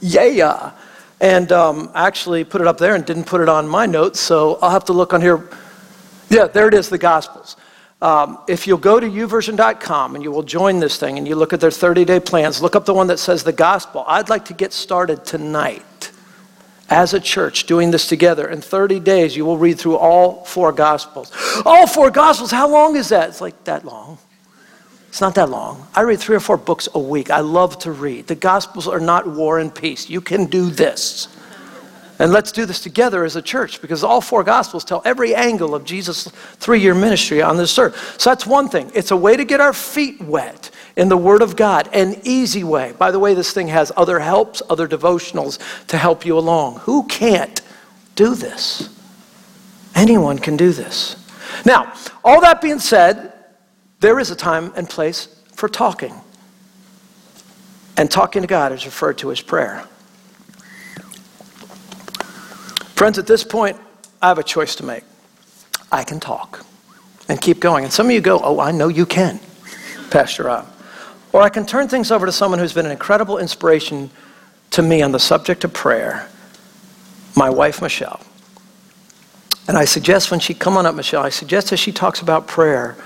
[0.00, 0.72] Yeah.
[1.20, 4.58] And um, actually put it up there and didn't put it on my notes, so
[4.60, 5.48] I'll have to look on here.
[6.28, 7.56] Yeah, there it is, the Gospels.
[8.02, 11.54] Um, if you'll go to youversion.com and you will join this thing and you look
[11.54, 14.04] at their 30 day plans, look up the one that says the gospel.
[14.06, 16.12] I'd like to get started tonight
[16.90, 18.48] as a church doing this together.
[18.48, 21.32] In 30 days, you will read through all four gospels.
[21.64, 23.30] All four gospels, how long is that?
[23.30, 24.18] It's like that long.
[25.16, 25.88] It's not that long.
[25.94, 27.30] I read three or four books a week.
[27.30, 28.26] I love to read.
[28.26, 30.10] The gospels are not war and peace.
[30.10, 31.28] You can do this.
[32.18, 35.74] And let's do this together as a church because all four gospels tell every angle
[35.74, 38.20] of Jesus' three year ministry on this earth.
[38.20, 38.90] So that's one thing.
[38.94, 42.62] It's a way to get our feet wet in the Word of God, an easy
[42.62, 42.92] way.
[42.98, 46.80] By the way, this thing has other helps, other devotionals to help you along.
[46.80, 47.62] Who can't
[48.16, 48.94] do this?
[49.94, 51.16] Anyone can do this.
[51.64, 53.32] Now, all that being said,
[54.00, 56.14] there is a time and place for talking.
[57.96, 59.84] And talking to God is referred to as prayer.
[62.94, 63.78] Friends, at this point,
[64.20, 65.04] I have a choice to make.
[65.90, 66.64] I can talk
[67.28, 67.84] and keep going.
[67.84, 69.40] And some of you go, Oh, I know you can,
[70.10, 70.66] Pastor Rob.
[71.32, 74.10] Or I can turn things over to someone who's been an incredible inspiration
[74.70, 76.28] to me on the subject of prayer,
[77.34, 78.20] my wife, Michelle.
[79.68, 82.46] And I suggest when she, come on up, Michelle, I suggest that she talks about
[82.46, 82.96] prayer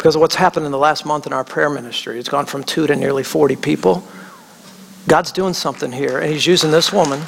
[0.00, 2.18] because of what's happened in the last month in our prayer ministry.
[2.18, 4.02] It's gone from two to nearly 40 people.
[5.06, 7.20] God's doing something here, and He's using this woman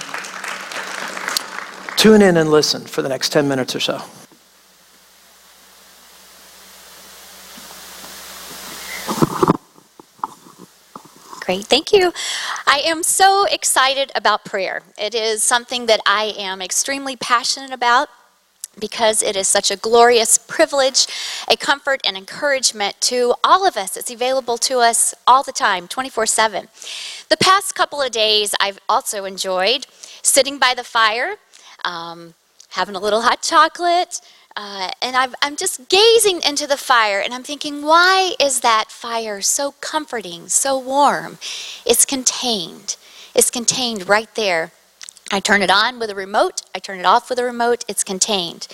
[2.03, 4.03] Tune in and listen for the next 10 minutes or so.
[11.39, 12.13] Great, thank you.
[12.67, 14.83] I am so excited about prayer.
[14.99, 18.09] It is something that I am extremely passionate about
[18.79, 21.07] because it is such a glorious privilege,
[21.49, 23.97] a comfort and encouragement to all of us.
[23.97, 26.69] It's available to us all the time, 24 7.
[27.29, 29.87] The past couple of days, I've also enjoyed
[30.23, 31.37] sitting by the fire
[31.85, 32.35] um,
[32.71, 34.21] having a little hot chocolate,
[34.57, 38.91] uh, and i am just gazing into the fire and I'm thinking, why is that
[38.91, 41.39] fire so comforting, so warm?
[41.87, 42.97] It's contained.
[43.35, 44.73] It's contained right there.
[45.35, 48.05] I turn it on with a remote, I turn it off with a remote, it's
[48.05, 48.69] contained.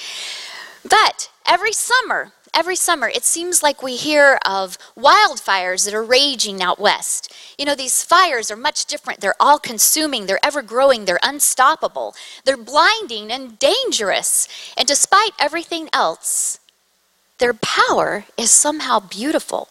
[0.83, 6.61] But every summer, every summer, it seems like we hear of wildfires that are raging
[6.61, 7.33] out west.
[7.57, 9.21] You know, these fires are much different.
[9.21, 14.49] They're all consuming, they're ever growing, they're unstoppable, they're blinding and dangerous.
[14.77, 16.59] And despite everything else,
[17.39, 19.69] their power is somehow beautiful.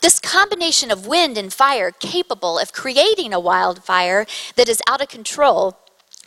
[0.00, 5.08] This combination of wind and fire capable of creating a wildfire that is out of
[5.08, 5.76] control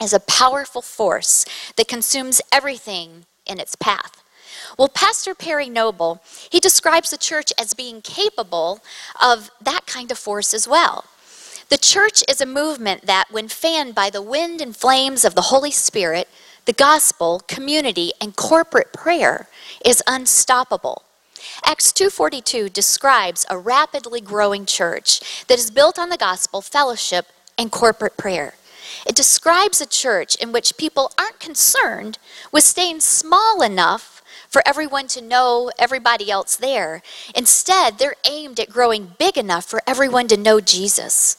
[0.01, 1.45] is a powerful force
[1.75, 4.23] that consumes everything in its path.
[4.77, 6.21] Well, Pastor Perry Noble,
[6.51, 8.81] he describes the church as being capable
[9.21, 11.05] of that kind of force as well.
[11.69, 15.43] The church is a movement that, when fanned by the wind and flames of the
[15.43, 16.27] Holy Spirit,
[16.65, 19.47] the gospel, community, and corporate prayer,
[19.83, 21.03] is unstoppable.
[21.65, 27.27] Acts 2:42 describes a rapidly growing church that is built on the gospel, fellowship,
[27.57, 28.55] and corporate prayer.
[29.07, 32.19] It describes a church in which people aren't concerned
[32.51, 37.01] with staying small enough for everyone to know everybody else there.
[37.35, 41.37] Instead, they're aimed at growing big enough for everyone to know Jesus.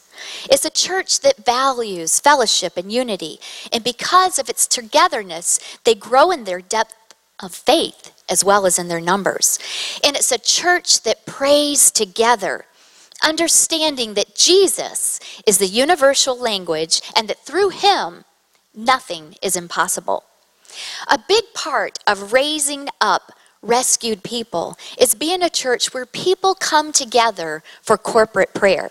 [0.51, 3.39] It's a church that values fellowship and unity,
[3.73, 8.79] and because of its togetherness, they grow in their depth of faith as well as
[8.79, 9.59] in their numbers.
[10.05, 12.66] And it's a church that prays together,
[13.23, 18.25] understanding that Jesus is the universal language and that through him,
[18.75, 20.25] nothing is impossible.
[21.09, 26.93] A big part of raising up rescued people is being a church where people come
[26.93, 28.91] together for corporate prayer.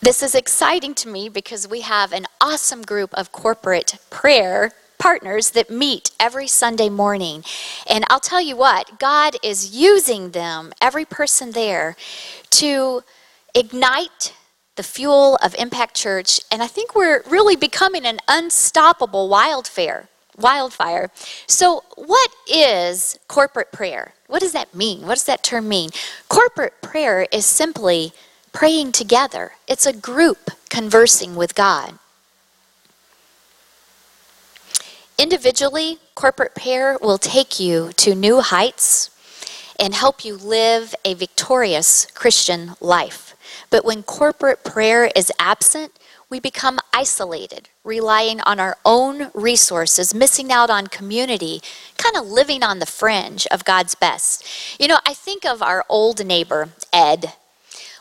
[0.00, 5.50] This is exciting to me because we have an awesome group of corporate prayer partners
[5.50, 7.44] that meet every Sunday morning.
[7.88, 11.96] And I'll tell you what, God is using them, every person there,
[12.50, 13.02] to
[13.54, 14.34] ignite
[14.76, 16.40] the fuel of Impact Church.
[16.50, 20.08] And I think we're really becoming an unstoppable wildfire.
[20.38, 21.10] Wildfire.
[21.46, 24.12] So, what is corporate prayer?
[24.26, 25.00] What does that mean?
[25.02, 25.90] What does that term mean?
[26.28, 28.12] Corporate prayer is simply
[28.52, 31.98] praying together, it's a group conversing with God.
[35.18, 39.10] Individually, corporate prayer will take you to new heights
[39.80, 43.34] and help you live a victorious Christian life.
[43.70, 45.92] But when corporate prayer is absent,
[46.28, 51.62] we become isolated, relying on our own resources, missing out on community,
[51.96, 54.44] kind of living on the fringe of God's best.
[54.78, 57.32] You know, I think of our old neighbor, Ed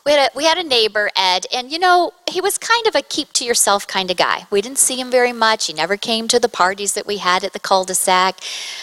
[0.06, 2.95] we had a, we had a neighbor, Ed, and you know, he was kind of
[2.95, 4.45] a keep to yourself kind of guy.
[4.51, 5.66] We didn't see him very much.
[5.66, 8.39] He never came to the parties that we had at the cul de sac,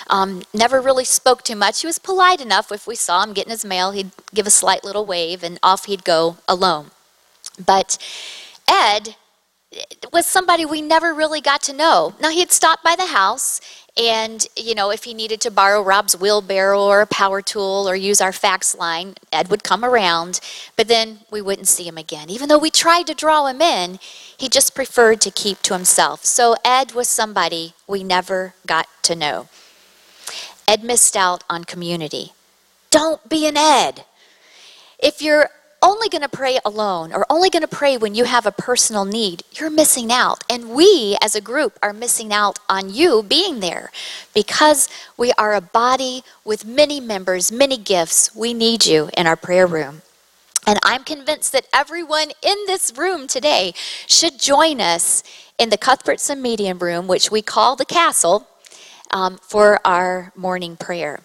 [0.08, 1.82] um, never really spoke too much.
[1.82, 2.72] He was polite enough.
[2.72, 5.84] If we saw him getting his mail, he'd give a slight little wave and off
[5.84, 6.90] he'd go alone.
[7.64, 7.98] But
[8.68, 9.14] Ed
[10.12, 12.14] was somebody we never really got to know.
[12.20, 13.60] Now, he'd stop by the house
[13.96, 17.94] and, you know, if he needed to borrow Rob's wheelbarrow or a power tool or
[17.94, 20.40] use our fax line, Ed would come around,
[20.76, 22.30] but then we wouldn't see him again.
[22.30, 23.98] Even though we tried to draw him in,
[24.36, 26.24] he just preferred to keep to himself.
[26.24, 29.48] So Ed was somebody we never got to know.
[30.66, 32.32] Ed missed out on community.
[32.88, 34.04] Don't be an Ed.
[34.98, 35.50] If you're
[35.82, 39.04] only going to pray alone or only going to pray when you have a personal
[39.04, 40.44] need, you're missing out.
[40.48, 43.90] And we as a group are missing out on you being there
[44.34, 48.34] because we are a body with many members, many gifts.
[48.34, 50.02] We need you in our prayer room.
[50.66, 53.74] And I'm convinced that everyone in this room today
[54.06, 55.24] should join us
[55.58, 58.46] in the Cuthbertson Medium Room, which we call the Castle,
[59.10, 61.20] um, for our morning prayer.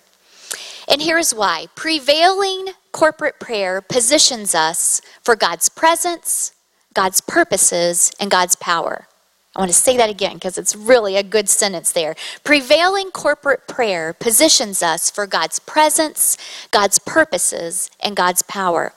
[0.87, 6.53] And here's why prevailing corporate prayer positions us for God's presence,
[6.93, 9.07] God's purposes, and God's power.
[9.55, 12.15] I want to say that again because it's really a good sentence there.
[12.43, 16.37] Prevailing corporate prayer positions us for God's presence,
[16.69, 18.93] God's purposes, and God's power.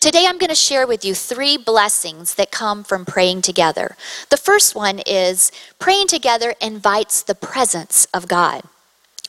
[0.00, 3.96] Today I'm going to share with you three blessings that come from praying together.
[4.30, 8.62] The first one is praying together invites the presence of God.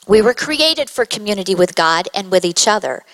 [0.08, 3.04] We were created for community with God and with each other.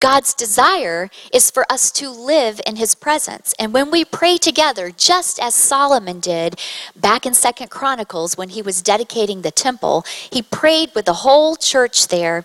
[0.00, 3.54] God's desire is for us to live in his presence.
[3.58, 6.60] And when we pray together, just as Solomon did
[6.94, 11.56] back in Second Chronicles when he was dedicating the temple, he prayed with the whole
[11.56, 12.44] church there.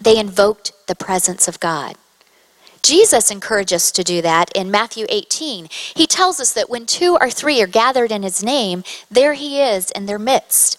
[0.00, 1.96] They invoked the presence of God.
[2.82, 5.68] Jesus encourages us to do that in Matthew 18.
[5.94, 9.60] He tells us that when two or three are gathered in his name, there he
[9.60, 10.78] is in their midst.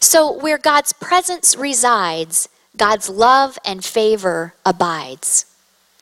[0.00, 5.46] So, where God's presence resides, God's love and favor abides.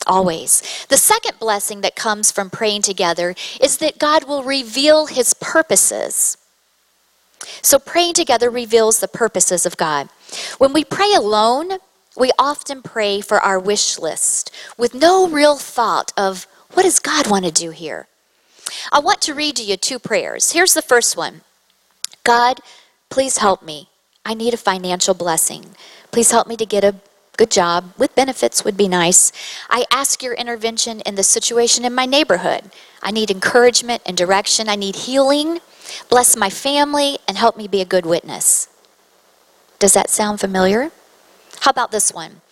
[0.06, 0.86] Always.
[0.88, 6.38] The second blessing that comes from praying together is that God will reveal his purposes.
[7.62, 10.08] So, praying together reveals the purposes of God.
[10.58, 11.78] When we pray alone,
[12.16, 17.30] we often pray for our wish list with no real thought of what does God
[17.30, 18.08] want to do here?
[18.92, 20.52] I want to read to you two prayers.
[20.52, 21.42] Here's the first one
[22.24, 22.60] God,
[23.10, 23.88] Please help me.
[24.24, 25.74] I need a financial blessing.
[26.10, 26.96] Please help me to get a
[27.38, 29.32] good job with benefits would be nice.
[29.70, 32.70] I ask your intervention in the situation in my neighborhood.
[33.00, 34.68] I need encouragement and direction.
[34.68, 35.60] I need healing.
[36.10, 38.68] Bless my family and help me be a good witness.
[39.78, 40.90] Does that sound familiar?
[41.60, 42.42] How about this one?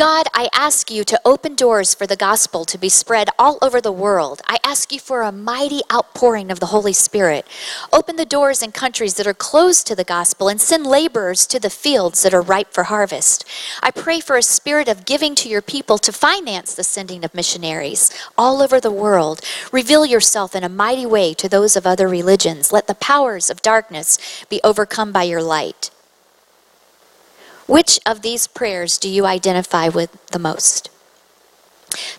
[0.00, 3.82] God, I ask you to open doors for the gospel to be spread all over
[3.82, 4.40] the world.
[4.46, 7.46] I ask you for a mighty outpouring of the Holy Spirit.
[7.92, 11.60] Open the doors in countries that are closed to the gospel and send laborers to
[11.60, 13.44] the fields that are ripe for harvest.
[13.82, 17.34] I pray for a spirit of giving to your people to finance the sending of
[17.34, 19.42] missionaries all over the world.
[19.70, 22.72] Reveal yourself in a mighty way to those of other religions.
[22.72, 25.90] Let the powers of darkness be overcome by your light.
[27.70, 30.90] Which of these prayers do you identify with the most?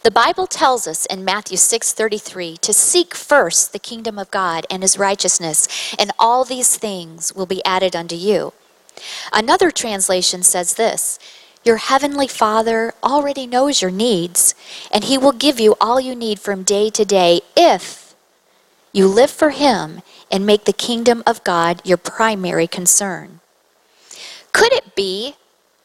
[0.01, 4.81] The Bible tells us in Matthew 6:33 to seek first the kingdom of God and
[4.81, 5.67] his righteousness,
[5.99, 8.53] and all these things will be added unto you.
[9.33, 11.19] Another translation says this,
[11.65, 14.55] your heavenly Father already knows your needs,
[14.89, 18.15] and he will give you all you need from day to day if
[18.93, 23.41] you live for Him and make the kingdom of God your primary concern.
[24.53, 25.35] Could it be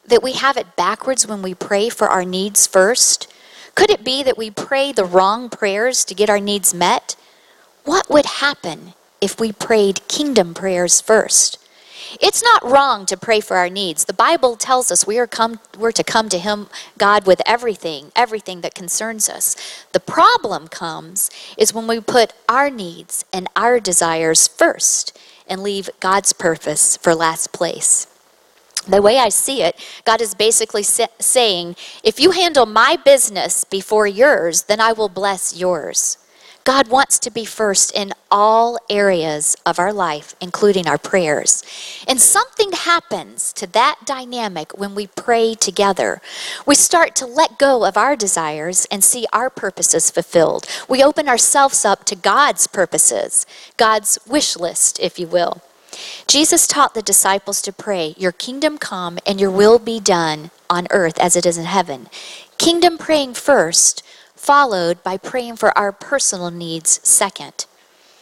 [0.09, 3.33] that we have it backwards when we pray for our needs first?
[3.75, 7.17] Could it be that we pray the wrong prayers to get our needs met?
[7.85, 11.59] What would happen if we prayed kingdom prayers first?
[12.21, 14.05] It's not wrong to pray for our needs.
[14.05, 18.13] The Bible tells us we are come we're to come to him God with everything,
[18.15, 19.57] everything that concerns us.
[19.93, 25.91] The problem comes is when we put our needs and our desires first and leave
[26.01, 28.07] God's purpose for last place.
[28.87, 34.07] The way I see it, God is basically saying, if you handle my business before
[34.07, 36.19] yours, then I will bless yours.
[36.63, 41.63] God wants to be first in all areas of our life, including our prayers.
[42.09, 46.21] And something happens to that dynamic when we pray together.
[46.67, 50.67] We start to let go of our desires and see our purposes fulfilled.
[50.89, 55.63] We open ourselves up to God's purposes, God's wish list, if you will.
[56.27, 60.87] Jesus taught the disciples to pray, Your kingdom come and your will be done on
[60.91, 62.09] earth as it is in heaven.
[62.59, 64.03] Kingdom praying first
[64.35, 67.67] followed by praying for our personal needs second.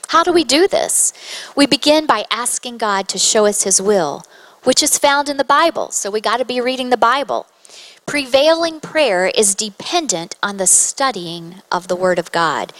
[0.09, 1.12] How do we do this?
[1.57, 4.22] We begin by asking God to show us His will,
[4.62, 5.91] which is found in the Bible.
[5.91, 7.47] So we got to be reading the Bible.
[8.07, 12.72] Prevailing prayer is dependent on the studying of the Word of God.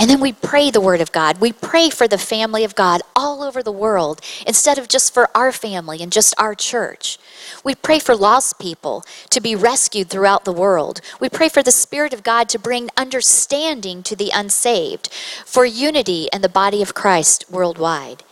[0.00, 1.42] And then we pray the Word of God.
[1.42, 5.28] We pray for the family of God all over the world instead of just for
[5.36, 7.18] our family and just our church.
[7.64, 11.02] We pray for lost people to be rescued throughout the world.
[11.20, 15.12] We pray for the Spirit of God to bring understanding to the unsaved,
[15.44, 18.22] for unity in the body of Christ worldwide.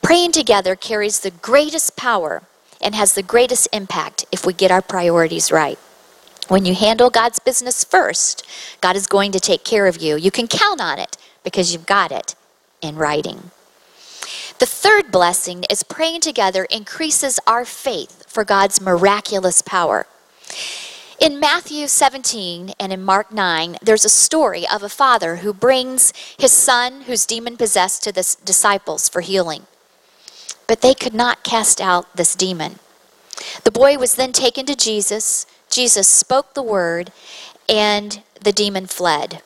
[0.00, 2.42] Praying together carries the greatest power
[2.80, 5.78] and has the greatest impact if we get our priorities right.
[6.52, 8.46] When you handle God's business first,
[8.82, 10.16] God is going to take care of you.
[10.16, 12.34] You can count on it because you've got it
[12.82, 13.50] in writing.
[14.58, 20.06] The third blessing is praying together increases our faith for God's miraculous power.
[21.18, 26.12] In Matthew 17 and in Mark 9, there's a story of a father who brings
[26.38, 29.62] his son, who's demon possessed, to the disciples for healing.
[30.66, 32.78] But they could not cast out this demon.
[33.64, 37.10] The boy was then taken to Jesus, Jesus spoke the word,
[37.68, 39.42] and the demon fled.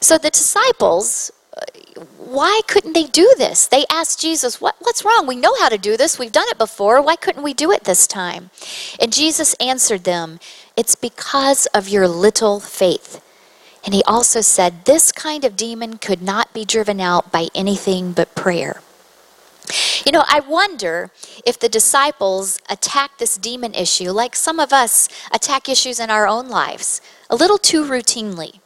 [0.00, 3.66] So the disciples, uh, why couldn't they do this?
[3.66, 5.26] They asked Jesus, what, What's wrong?
[5.26, 6.18] We know how to do this.
[6.18, 7.02] We've done it before.
[7.02, 8.50] Why couldn't we do it this time?
[9.00, 10.40] And Jesus answered them,
[10.76, 13.20] It's because of your little faith.
[13.84, 18.12] And he also said, This kind of demon could not be driven out by anything
[18.12, 18.80] but prayer.
[20.04, 21.10] You know, I wonder
[21.46, 26.26] if the disciples attacked this demon issue like some of us attack issues in our
[26.26, 27.00] own lives,
[27.30, 28.60] a little too routinely.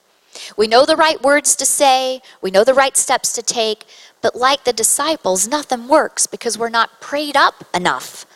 [0.57, 3.84] We know the right words to say, we know the right steps to take,
[4.20, 8.26] but like the disciples, nothing works because we're not prayed up enough.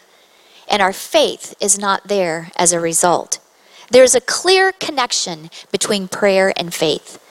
[0.68, 3.38] And our faith is not there as a result.
[3.90, 7.21] There's a clear connection between prayer and faith.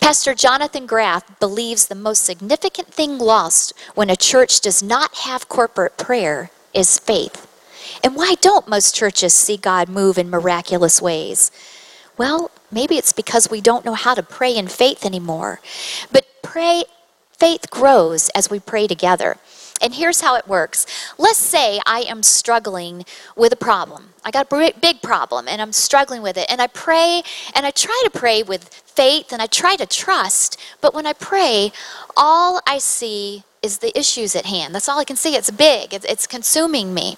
[0.00, 5.48] Pastor Jonathan Graf believes the most significant thing lost when a church does not have
[5.48, 7.46] corporate prayer is faith.
[8.02, 11.50] And why don't most churches see God move in miraculous ways?
[12.16, 15.60] Well, maybe it's because we don't know how to pray in faith anymore.
[16.12, 16.84] But pray
[17.38, 19.38] faith grows as we pray together.
[19.80, 20.86] And here's how it works.
[21.18, 23.04] Let's say I am struggling
[23.34, 24.10] with a problem.
[24.24, 26.46] I got a big problem and I'm struggling with it.
[26.50, 27.22] And I pray
[27.54, 30.58] and I try to pray with faith and I try to trust.
[30.80, 31.72] But when I pray,
[32.16, 34.74] all I see is the issues at hand.
[34.74, 35.34] That's all I can see.
[35.36, 37.16] It's big, it's, consuming me.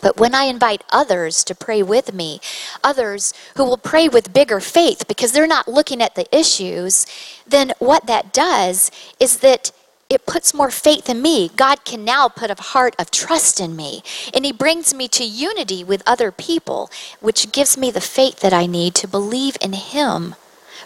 [0.00, 2.40] But when I invite others to pray with me,
[2.84, 7.04] others who will pray with bigger faith because they're not looking at the issues,
[7.46, 9.72] then what that does is that
[10.10, 11.50] it puts more faith in me.
[11.54, 14.02] God can now put a heart of trust in me.
[14.32, 16.90] And He brings me to unity with other people,
[17.20, 20.34] which gives me the faith that I need to believe in Him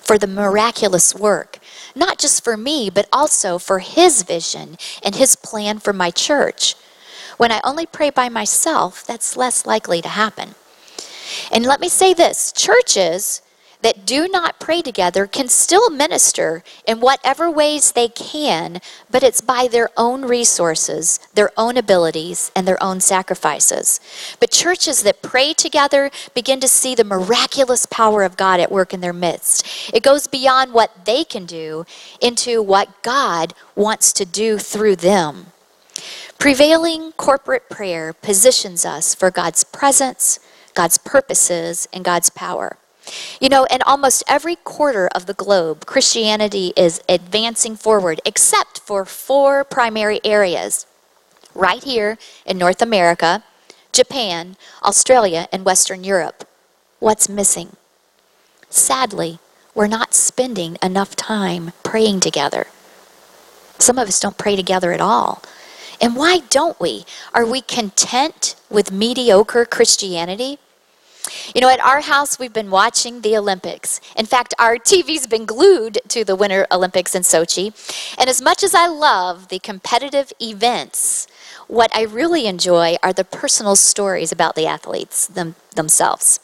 [0.00, 1.58] for the miraculous work.
[1.94, 6.74] Not just for me, but also for His vision and His plan for my church.
[7.36, 10.56] When I only pray by myself, that's less likely to happen.
[11.52, 13.40] And let me say this churches
[13.82, 18.80] that do not pray together can still minister in whatever ways they can,
[19.10, 24.00] but it's by their own resources, their own abilities, and their own sacrifices.
[24.40, 28.94] But churches that pray together begin to see the miraculous power of God at work
[28.94, 29.66] in their midst.
[29.92, 31.84] It goes beyond what they can do
[32.20, 35.46] into what God wants to do through them.
[36.38, 40.40] Prevailing corporate prayer positions us for God's presence,
[40.74, 42.78] God's purposes, and God's power.
[43.40, 49.04] You know, in almost every quarter of the globe, Christianity is advancing forward, except for
[49.04, 50.86] four primary areas
[51.54, 53.42] right here in North America,
[53.92, 56.48] Japan, Australia, and Western Europe.
[56.98, 57.76] What's missing?
[58.70, 59.38] Sadly,
[59.74, 62.66] we're not spending enough time praying together.
[63.78, 65.42] Some of us don't pray together at all.
[66.00, 67.04] And why don't we?
[67.34, 70.58] Are we content with mediocre Christianity?
[71.54, 74.00] You know, at our house, we've been watching the Olympics.
[74.16, 77.72] In fact, our TV's been glued to the Winter Olympics in Sochi.
[78.18, 81.26] And as much as I love the competitive events,
[81.68, 86.40] what I really enjoy are the personal stories about the athletes them, themselves.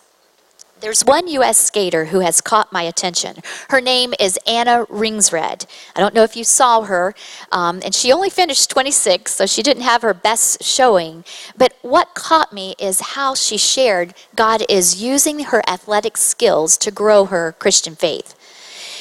[0.81, 1.59] There's one U.S.
[1.59, 3.39] skater who has caught my attention.
[3.71, 5.67] Her name is Anna Ringsred.
[5.97, 7.15] I don't know if you saw her,
[7.51, 11.25] um, and she only finished 26, so she didn't have her best showing.
[11.57, 16.93] But what caught me is how she shared God is using her athletic skills to
[16.93, 18.37] grow her Christian faith.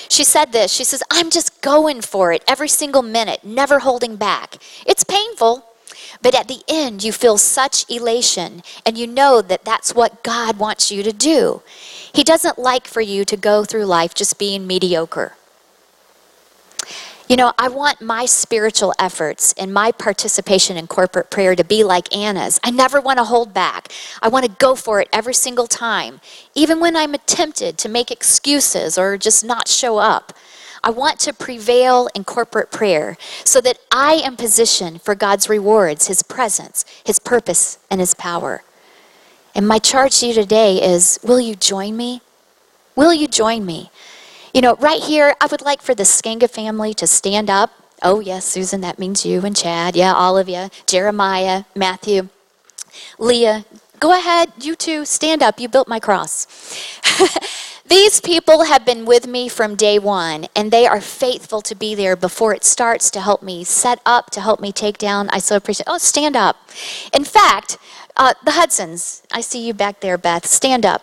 [0.09, 4.15] She said this She says, I'm just going for it every single minute, never holding
[4.15, 4.57] back.
[4.85, 5.63] It's painful,
[6.21, 10.57] but at the end, you feel such elation, and you know that that's what God
[10.57, 11.61] wants you to do.
[12.13, 15.33] He doesn't like for you to go through life just being mediocre.
[17.29, 21.83] You know, I want my spiritual efforts and my participation in corporate prayer to be
[21.83, 22.57] like Anna's.
[22.63, 23.89] I never want to hold back.
[24.21, 26.21] I want to go for it every single time,
[26.55, 30.31] even when I'm tempted to make excuses or just not show up.
[30.83, 36.07] I want to prevail in corporate prayer so that I am positioned for God's rewards,
[36.07, 38.63] His presence, His purpose, and His power.
[39.55, 42.21] And my charge to you today is will you join me?
[42.95, 43.91] Will you join me?
[44.53, 47.71] You know, right here, I would like for the Skanga family to stand up.
[48.01, 49.95] Oh, yes, Susan, that means you and Chad.
[49.95, 50.69] Yeah, all of you.
[50.85, 52.29] Jeremiah, Matthew,
[53.19, 53.65] Leah.
[53.99, 55.59] Go ahead, you two, stand up.
[55.59, 56.45] You built my cross.
[57.87, 61.95] These people have been with me from day one, and they are faithful to be
[61.95, 65.29] there before it starts to help me set up, to help me take down.
[65.29, 65.87] I so appreciate.
[65.87, 66.57] Oh, stand up.
[67.13, 67.77] In fact,
[68.17, 69.23] uh, the Hudsons.
[69.31, 70.45] I see you back there, Beth.
[70.45, 71.01] Stand up.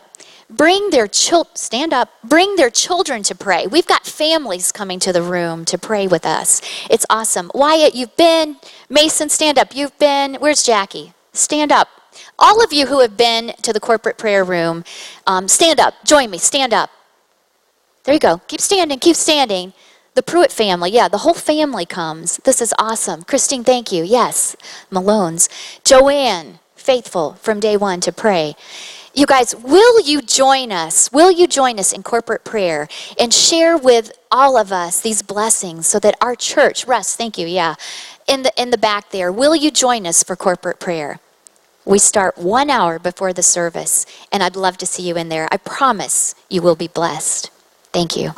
[0.51, 1.57] Bring their children.
[1.57, 2.11] Stand up.
[2.23, 3.67] Bring their children to pray.
[3.67, 6.61] We've got families coming to the room to pray with us.
[6.91, 7.51] It's awesome.
[7.55, 8.57] Wyatt, you've been.
[8.91, 9.75] Mason, stand up.
[9.75, 10.35] You've been.
[10.35, 11.15] Where's Jackie?
[11.33, 11.89] Stand up.
[12.39, 14.85] All of you who have been to the corporate prayer room,
[15.27, 15.95] um, stand up.
[16.05, 16.39] Join me.
[16.39, 16.91] Stand up.
[18.05, 18.39] There you go.
[18.49, 18.99] Keep standing.
[18.99, 19.73] Keep standing.
[20.15, 20.91] The Pruitt family.
[20.91, 22.39] Yeah, the whole family comes.
[22.39, 23.23] This is awesome.
[23.25, 24.05] Christine, thank you.
[24.05, 24.57] Yes.
[24.91, 25.49] Malone's.
[25.85, 28.57] Joanne, faithful from day one to pray.
[29.15, 31.13] You guys, will you join us?
[31.13, 35.87] Will you join us in corporate prayer and share with all of us these blessings
[35.87, 37.77] so that our church, Russ, thank you, yeah,
[38.27, 41.21] in the in the back there, will you join us for corporate prayer?
[41.87, 45.49] We start one hour before the service, and I'd love to see you in there.
[45.53, 47.51] I promise you will be blessed.
[47.93, 48.31] Thank you.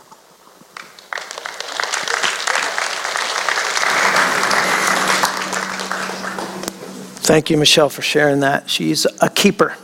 [7.23, 8.69] Thank you, Michelle, for sharing that.
[8.69, 9.77] She's a keeper.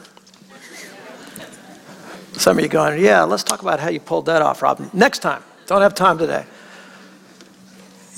[2.33, 4.91] Some of you going, yeah, let's talk about how you pulled that off, Robin.
[4.93, 5.45] Next time.
[5.67, 6.45] Don't have time today.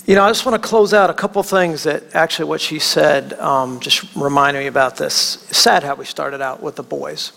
[0.07, 2.79] You know, I just want to close out a couple things that actually what she
[2.79, 5.47] said um, just reminded me about this.
[5.49, 7.33] It's sad how we started out with the boys.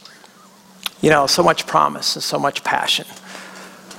[1.00, 3.06] You know, so much promise and so much passion,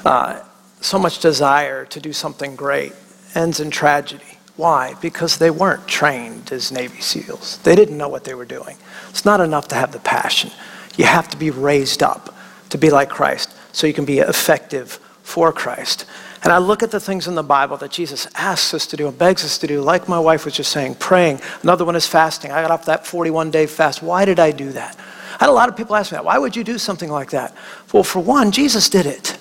[0.05, 0.43] uh,
[0.83, 2.93] so much desire to do something great
[3.35, 4.39] ends in tragedy.
[4.57, 4.97] Why?
[5.01, 7.59] Because they weren't trained as Navy SEALs.
[7.63, 8.77] They didn't know what they were doing.
[9.09, 10.51] It's not enough to have the passion.
[10.99, 12.35] You have to be raised up
[12.69, 16.07] to be like Christ so you can be effective for Christ.
[16.43, 19.09] And I look at the things in the Bible that Jesus asks us to do
[19.09, 21.41] and begs us to do, like my wife was just saying, praying.
[21.63, 22.51] Another one is fasting.
[22.51, 24.03] I got off that 41 day fast.
[24.03, 24.97] Why did I do that?
[24.97, 26.25] I had a lot of people ask me that.
[26.25, 27.55] Why would you do something like that?
[27.93, 29.37] Well, for one, Jesus did it.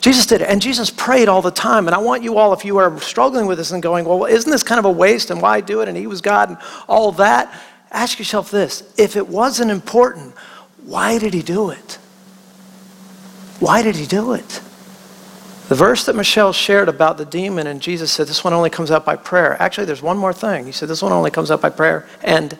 [0.00, 0.48] Jesus did it.
[0.48, 1.88] And Jesus prayed all the time.
[1.88, 4.50] And I want you all, if you are struggling with this and going, well, isn't
[4.50, 5.88] this kind of a waste and why do it?
[5.88, 7.52] And he was God and all that.
[7.90, 10.34] Ask yourself this if it wasn't important,
[10.84, 11.98] why did he do it?
[13.58, 14.60] Why did he do it?
[15.68, 18.90] The verse that Michelle shared about the demon, and Jesus said, This one only comes
[18.90, 19.54] out by prayer.
[19.60, 20.64] Actually, there's one more thing.
[20.64, 22.58] He said, This one only comes out by prayer and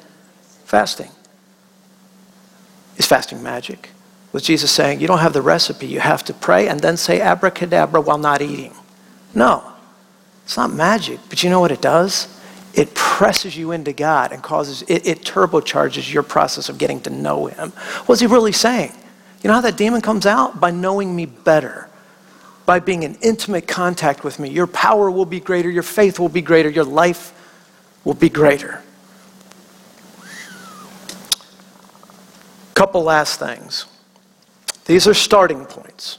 [0.67, 1.11] fasting.
[2.99, 3.91] Is fasting magic?
[4.33, 7.19] Was Jesus saying, You don't have the recipe, you have to pray and then say
[7.23, 8.75] abracadabra while not eating?
[9.35, 9.73] No,
[10.45, 12.35] it's not magic, but you know what it does?
[12.75, 17.11] It presses you into God and causes, it, it turbocharges your process of getting to
[17.11, 17.71] know Him.
[18.05, 18.93] What's He really saying?
[19.43, 20.61] You know how that demon comes out?
[20.61, 21.88] By knowing me better
[22.69, 24.51] by being in intimate contact with me.
[24.51, 27.33] Your power will be greater, your faith will be greater, your life
[28.05, 28.83] will be greater.
[32.75, 33.87] Couple last things.
[34.85, 36.19] These are starting points.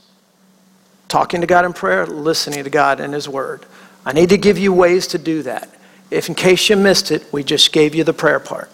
[1.08, 3.68] Talking to God in prayer, listening to God in His Word.
[4.04, 5.70] I need to give you ways to do that.
[6.10, 8.72] If in case you missed it, we just gave you the prayer part.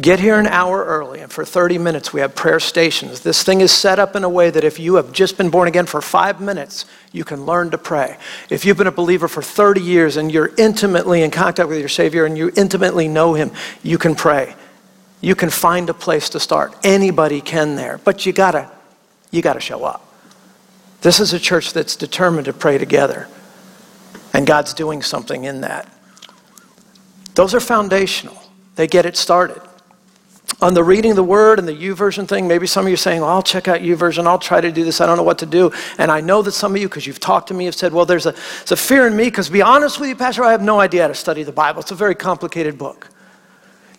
[0.00, 3.20] Get here an hour early, and for 30 minutes, we have prayer stations.
[3.20, 5.68] This thing is set up in a way that if you have just been born
[5.68, 8.16] again for five minutes, you can learn to pray.
[8.50, 11.88] If you've been a believer for 30 years and you're intimately in contact with your
[11.88, 13.52] Savior and you intimately know Him,
[13.84, 14.56] you can pray.
[15.20, 16.74] You can find a place to start.
[16.82, 18.68] Anybody can there, but you gotta,
[19.30, 20.12] you gotta show up.
[21.02, 23.28] This is a church that's determined to pray together,
[24.32, 25.88] and God's doing something in that.
[27.36, 28.36] Those are foundational.
[28.74, 29.62] They get it started
[30.64, 33.20] on the reading the word and the YouVersion thing, maybe some of you are saying,
[33.20, 34.26] well, I'll check out YouVersion.
[34.26, 34.98] I'll try to do this.
[34.98, 35.70] I don't know what to do.
[35.98, 38.06] And I know that some of you, because you've talked to me, have said, well,
[38.06, 40.62] there's a, there's a fear in me, because be honest with you, Pastor, I have
[40.62, 41.82] no idea how to study the Bible.
[41.82, 43.10] It's a very complicated book.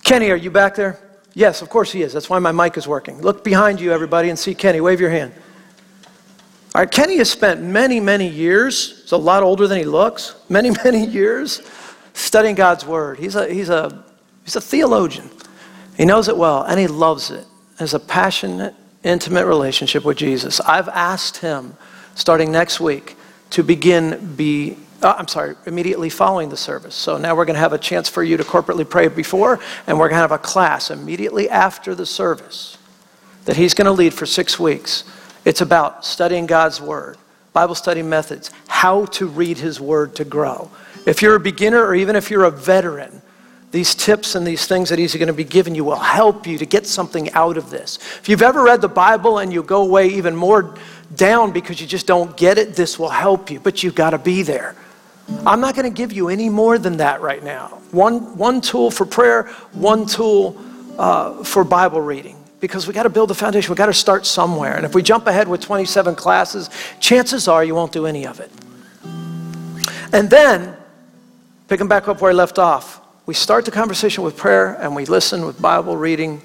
[0.03, 0.99] Kenny, are you back there?
[1.35, 2.11] Yes, of course he is.
[2.13, 3.21] That's why my mic is working.
[3.21, 4.81] Look behind you, everybody, and see Kenny.
[4.81, 5.33] Wave your hand.
[6.73, 10.33] All right, Kenny has spent many, many years, he's a lot older than he looks,
[10.49, 11.61] many, many years
[12.13, 13.19] studying God's Word.
[13.19, 14.03] He's a, he's a,
[14.43, 15.29] he's a theologian.
[15.97, 17.45] He knows it well and he loves it.
[17.79, 18.73] Has a passionate,
[19.03, 20.59] intimate relationship with Jesus.
[20.61, 21.75] I've asked him,
[22.15, 23.15] starting next week,
[23.51, 26.95] to begin be uh, I'm sorry, immediately following the service.
[26.95, 29.99] So now we're going to have a chance for you to corporately pray before, and
[29.99, 32.77] we're going to have a class immediately after the service
[33.45, 35.03] that he's going to lead for six weeks.
[35.43, 37.17] It's about studying God's Word,
[37.53, 40.71] Bible study methods, how to read His Word to grow.
[41.05, 43.21] If you're a beginner or even if you're a veteran,
[43.71, 46.57] these tips and these things that he's going to be giving you will help you
[46.57, 47.97] to get something out of this.
[48.19, 50.75] If you've ever read the Bible and you go away even more
[51.15, 54.17] down because you just don't get it, this will help you, but you've got to
[54.17, 54.75] be there.
[55.45, 57.81] I'm not going to give you any more than that right now.
[57.91, 59.43] One, one tool for prayer,
[59.73, 60.57] one tool
[60.97, 62.37] uh, for Bible reading.
[62.59, 63.71] Because we got to build the foundation.
[63.71, 64.75] We got to start somewhere.
[64.75, 68.39] And if we jump ahead with 27 classes, chances are you won't do any of
[68.39, 68.51] it.
[70.13, 70.75] And then,
[71.67, 75.05] picking back up where I left off, we start the conversation with prayer and we
[75.05, 76.41] listen with Bible reading.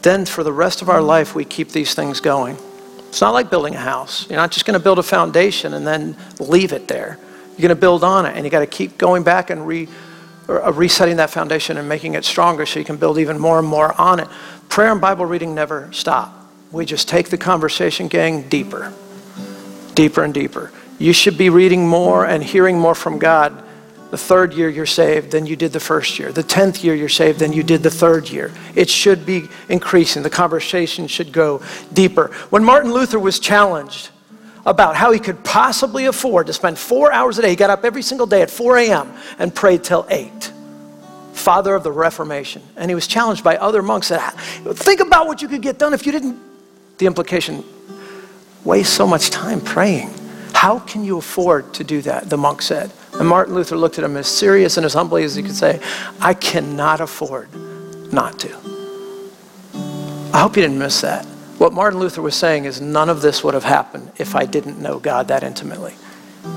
[0.00, 2.56] Then, for the rest of our life, we keep these things going.
[3.08, 4.28] It's not like building a house.
[4.28, 7.18] You're not just going to build a foundation and then leave it there.
[7.50, 9.88] You're going to build on it, and you got to keep going back and re,
[10.48, 13.66] uh, resetting that foundation and making it stronger so you can build even more and
[13.66, 14.28] more on it.
[14.68, 16.32] Prayer and Bible reading never stop.
[16.72, 18.92] We just take the conversation, gang, deeper,
[19.94, 20.72] deeper and deeper.
[20.98, 23.62] You should be reading more and hearing more from God
[24.10, 26.32] the third year you're saved than you did the first year.
[26.32, 28.52] The tenth year you're saved than you did the third year.
[28.74, 30.22] It should be increasing.
[30.22, 32.28] The conversation should go deeper.
[32.50, 34.10] When Martin Luther was challenged
[34.64, 37.84] about how he could possibly afford to spend four hours a day, he got up
[37.84, 39.12] every single day at 4 a.m.
[39.38, 40.52] and prayed till 8.
[41.32, 42.62] Father of the Reformation.
[42.76, 44.32] And he was challenged by other monks that
[44.74, 46.38] think about what you could get done if you didn't.
[46.98, 47.64] The implication
[48.64, 50.10] waste so much time praying.
[50.52, 52.28] How can you afford to do that?
[52.30, 52.90] The monk said.
[53.18, 55.80] And Martin Luther looked at him as serious and as humbly as he could say,
[56.20, 57.48] I cannot afford
[58.12, 58.54] not to.
[60.34, 61.24] I hope you didn't miss that.
[61.56, 64.78] What Martin Luther was saying is none of this would have happened if I didn't
[64.78, 65.94] know God that intimately.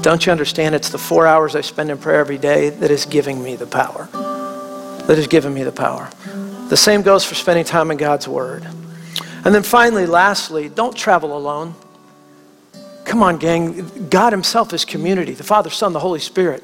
[0.01, 0.75] Don't you understand?
[0.75, 3.65] It's the four hours I spend in prayer every day that is giving me the
[3.65, 4.09] power.
[4.11, 6.09] That is giving me the power.
[6.67, 8.67] The same goes for spending time in God's Word.
[9.45, 11.73] And then finally, lastly, don't travel alone.
[13.09, 14.07] Come on, gang.
[14.07, 16.61] God Himself is community the Father, Son, the Holy Spirit.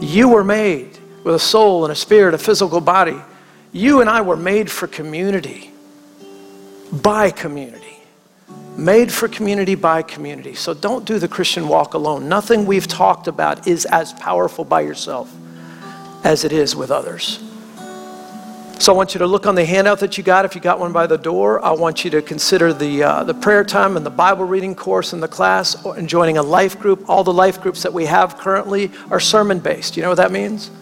[0.00, 3.20] You were made with a soul and a spirit, a physical body.
[3.72, 5.72] You and I were made for community,
[6.92, 7.98] by community.
[8.76, 10.54] Made for community, by community.
[10.54, 12.28] So don't do the Christian walk alone.
[12.28, 15.34] Nothing we've talked about is as powerful by yourself
[16.22, 17.42] as it is with others.
[18.82, 20.44] So I want you to look on the handout that you got.
[20.44, 23.32] If you got one by the door, I want you to consider the, uh, the
[23.32, 27.08] prayer time and the Bible reading course in the class and joining a life group.
[27.08, 29.96] All the life groups that we have currently are sermon based.
[29.96, 30.72] You know what that means?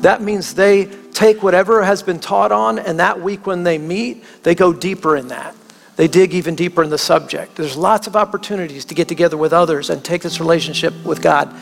[0.00, 4.24] That means they take whatever has been taught on, and that week when they meet,
[4.42, 5.54] they go deeper in that.
[5.96, 7.56] They dig even deeper in the subject.
[7.56, 11.54] There's lots of opportunities to get together with others and take this relationship with God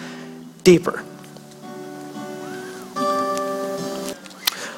[0.62, 1.02] deeper.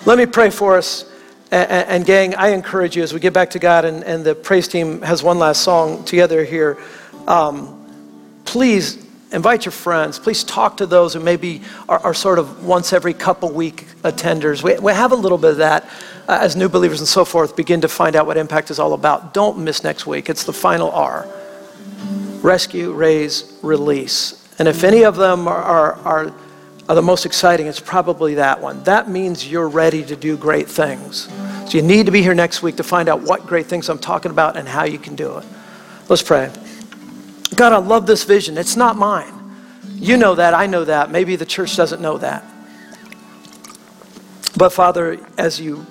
[0.09, 1.05] Let me pray for us.
[1.51, 4.67] And, gang, I encourage you as we get back to God, and, and the praise
[4.67, 6.79] team has one last song together here.
[7.27, 10.19] Um, please invite your friends.
[10.19, 14.63] Please talk to those who maybe are, are sort of once every couple week attenders.
[14.63, 15.85] We, we have a little bit of that
[16.27, 18.95] uh, as new believers and so forth begin to find out what impact is all
[18.95, 19.35] about.
[19.35, 20.31] Don't miss next week.
[20.31, 21.29] It's the final R
[22.41, 24.43] rescue, raise, release.
[24.59, 26.35] And if any of them are, are, are
[26.89, 28.83] are the most exciting, it's probably that one.
[28.85, 31.29] That means you're ready to do great things.
[31.67, 33.99] So you need to be here next week to find out what great things I'm
[33.99, 35.45] talking about and how you can do it.
[36.09, 36.51] Let's pray.
[37.55, 38.57] God, I love this vision.
[38.57, 39.35] It's not mine.
[39.97, 40.55] You know that.
[40.55, 41.11] I know that.
[41.11, 42.43] Maybe the church doesn't know that.
[44.57, 45.85] But Father, as you,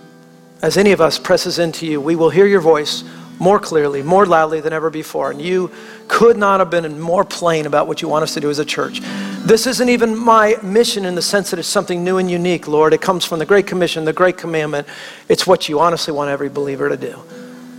[0.63, 3.03] as any of us presses into you, we will hear your voice
[3.39, 5.31] more clearly, more loudly than ever before.
[5.31, 5.71] And you
[6.07, 8.65] could not have been more plain about what you want us to do as a
[8.65, 9.01] church.
[9.45, 12.93] This isn't even my mission in the sense that it's something new and unique, Lord.
[12.93, 14.87] It comes from the Great Commission, the Great Commandment.
[15.29, 17.21] It's what you honestly want every believer to do,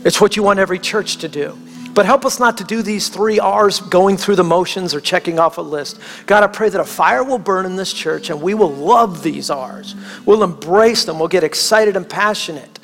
[0.04, 1.58] it's what you want every church to do.
[1.94, 5.40] But help us not to do these three R's going through the motions or checking
[5.40, 5.98] off a list.
[6.26, 9.24] God, I pray that a fire will burn in this church and we will love
[9.24, 9.96] these R's.
[10.24, 11.18] We'll embrace them.
[11.18, 12.77] We'll get excited and passionate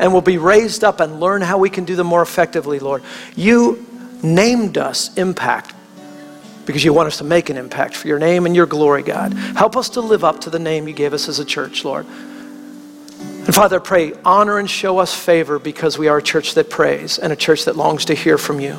[0.00, 3.02] and we'll be raised up and learn how we can do them more effectively, Lord.
[3.36, 3.86] You
[4.22, 5.74] named us impact
[6.64, 9.34] because you want us to make an impact for your name and your glory, God.
[9.34, 12.06] Help us to live up to the name you gave us as a church, Lord.
[12.06, 16.70] And Father, I pray, honor and show us favor because we are a church that
[16.70, 18.78] prays and a church that longs to hear from you.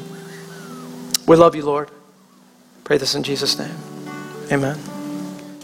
[1.28, 1.92] We love you, Lord.
[2.84, 3.76] Pray this in Jesus' name.
[4.52, 4.91] Amen.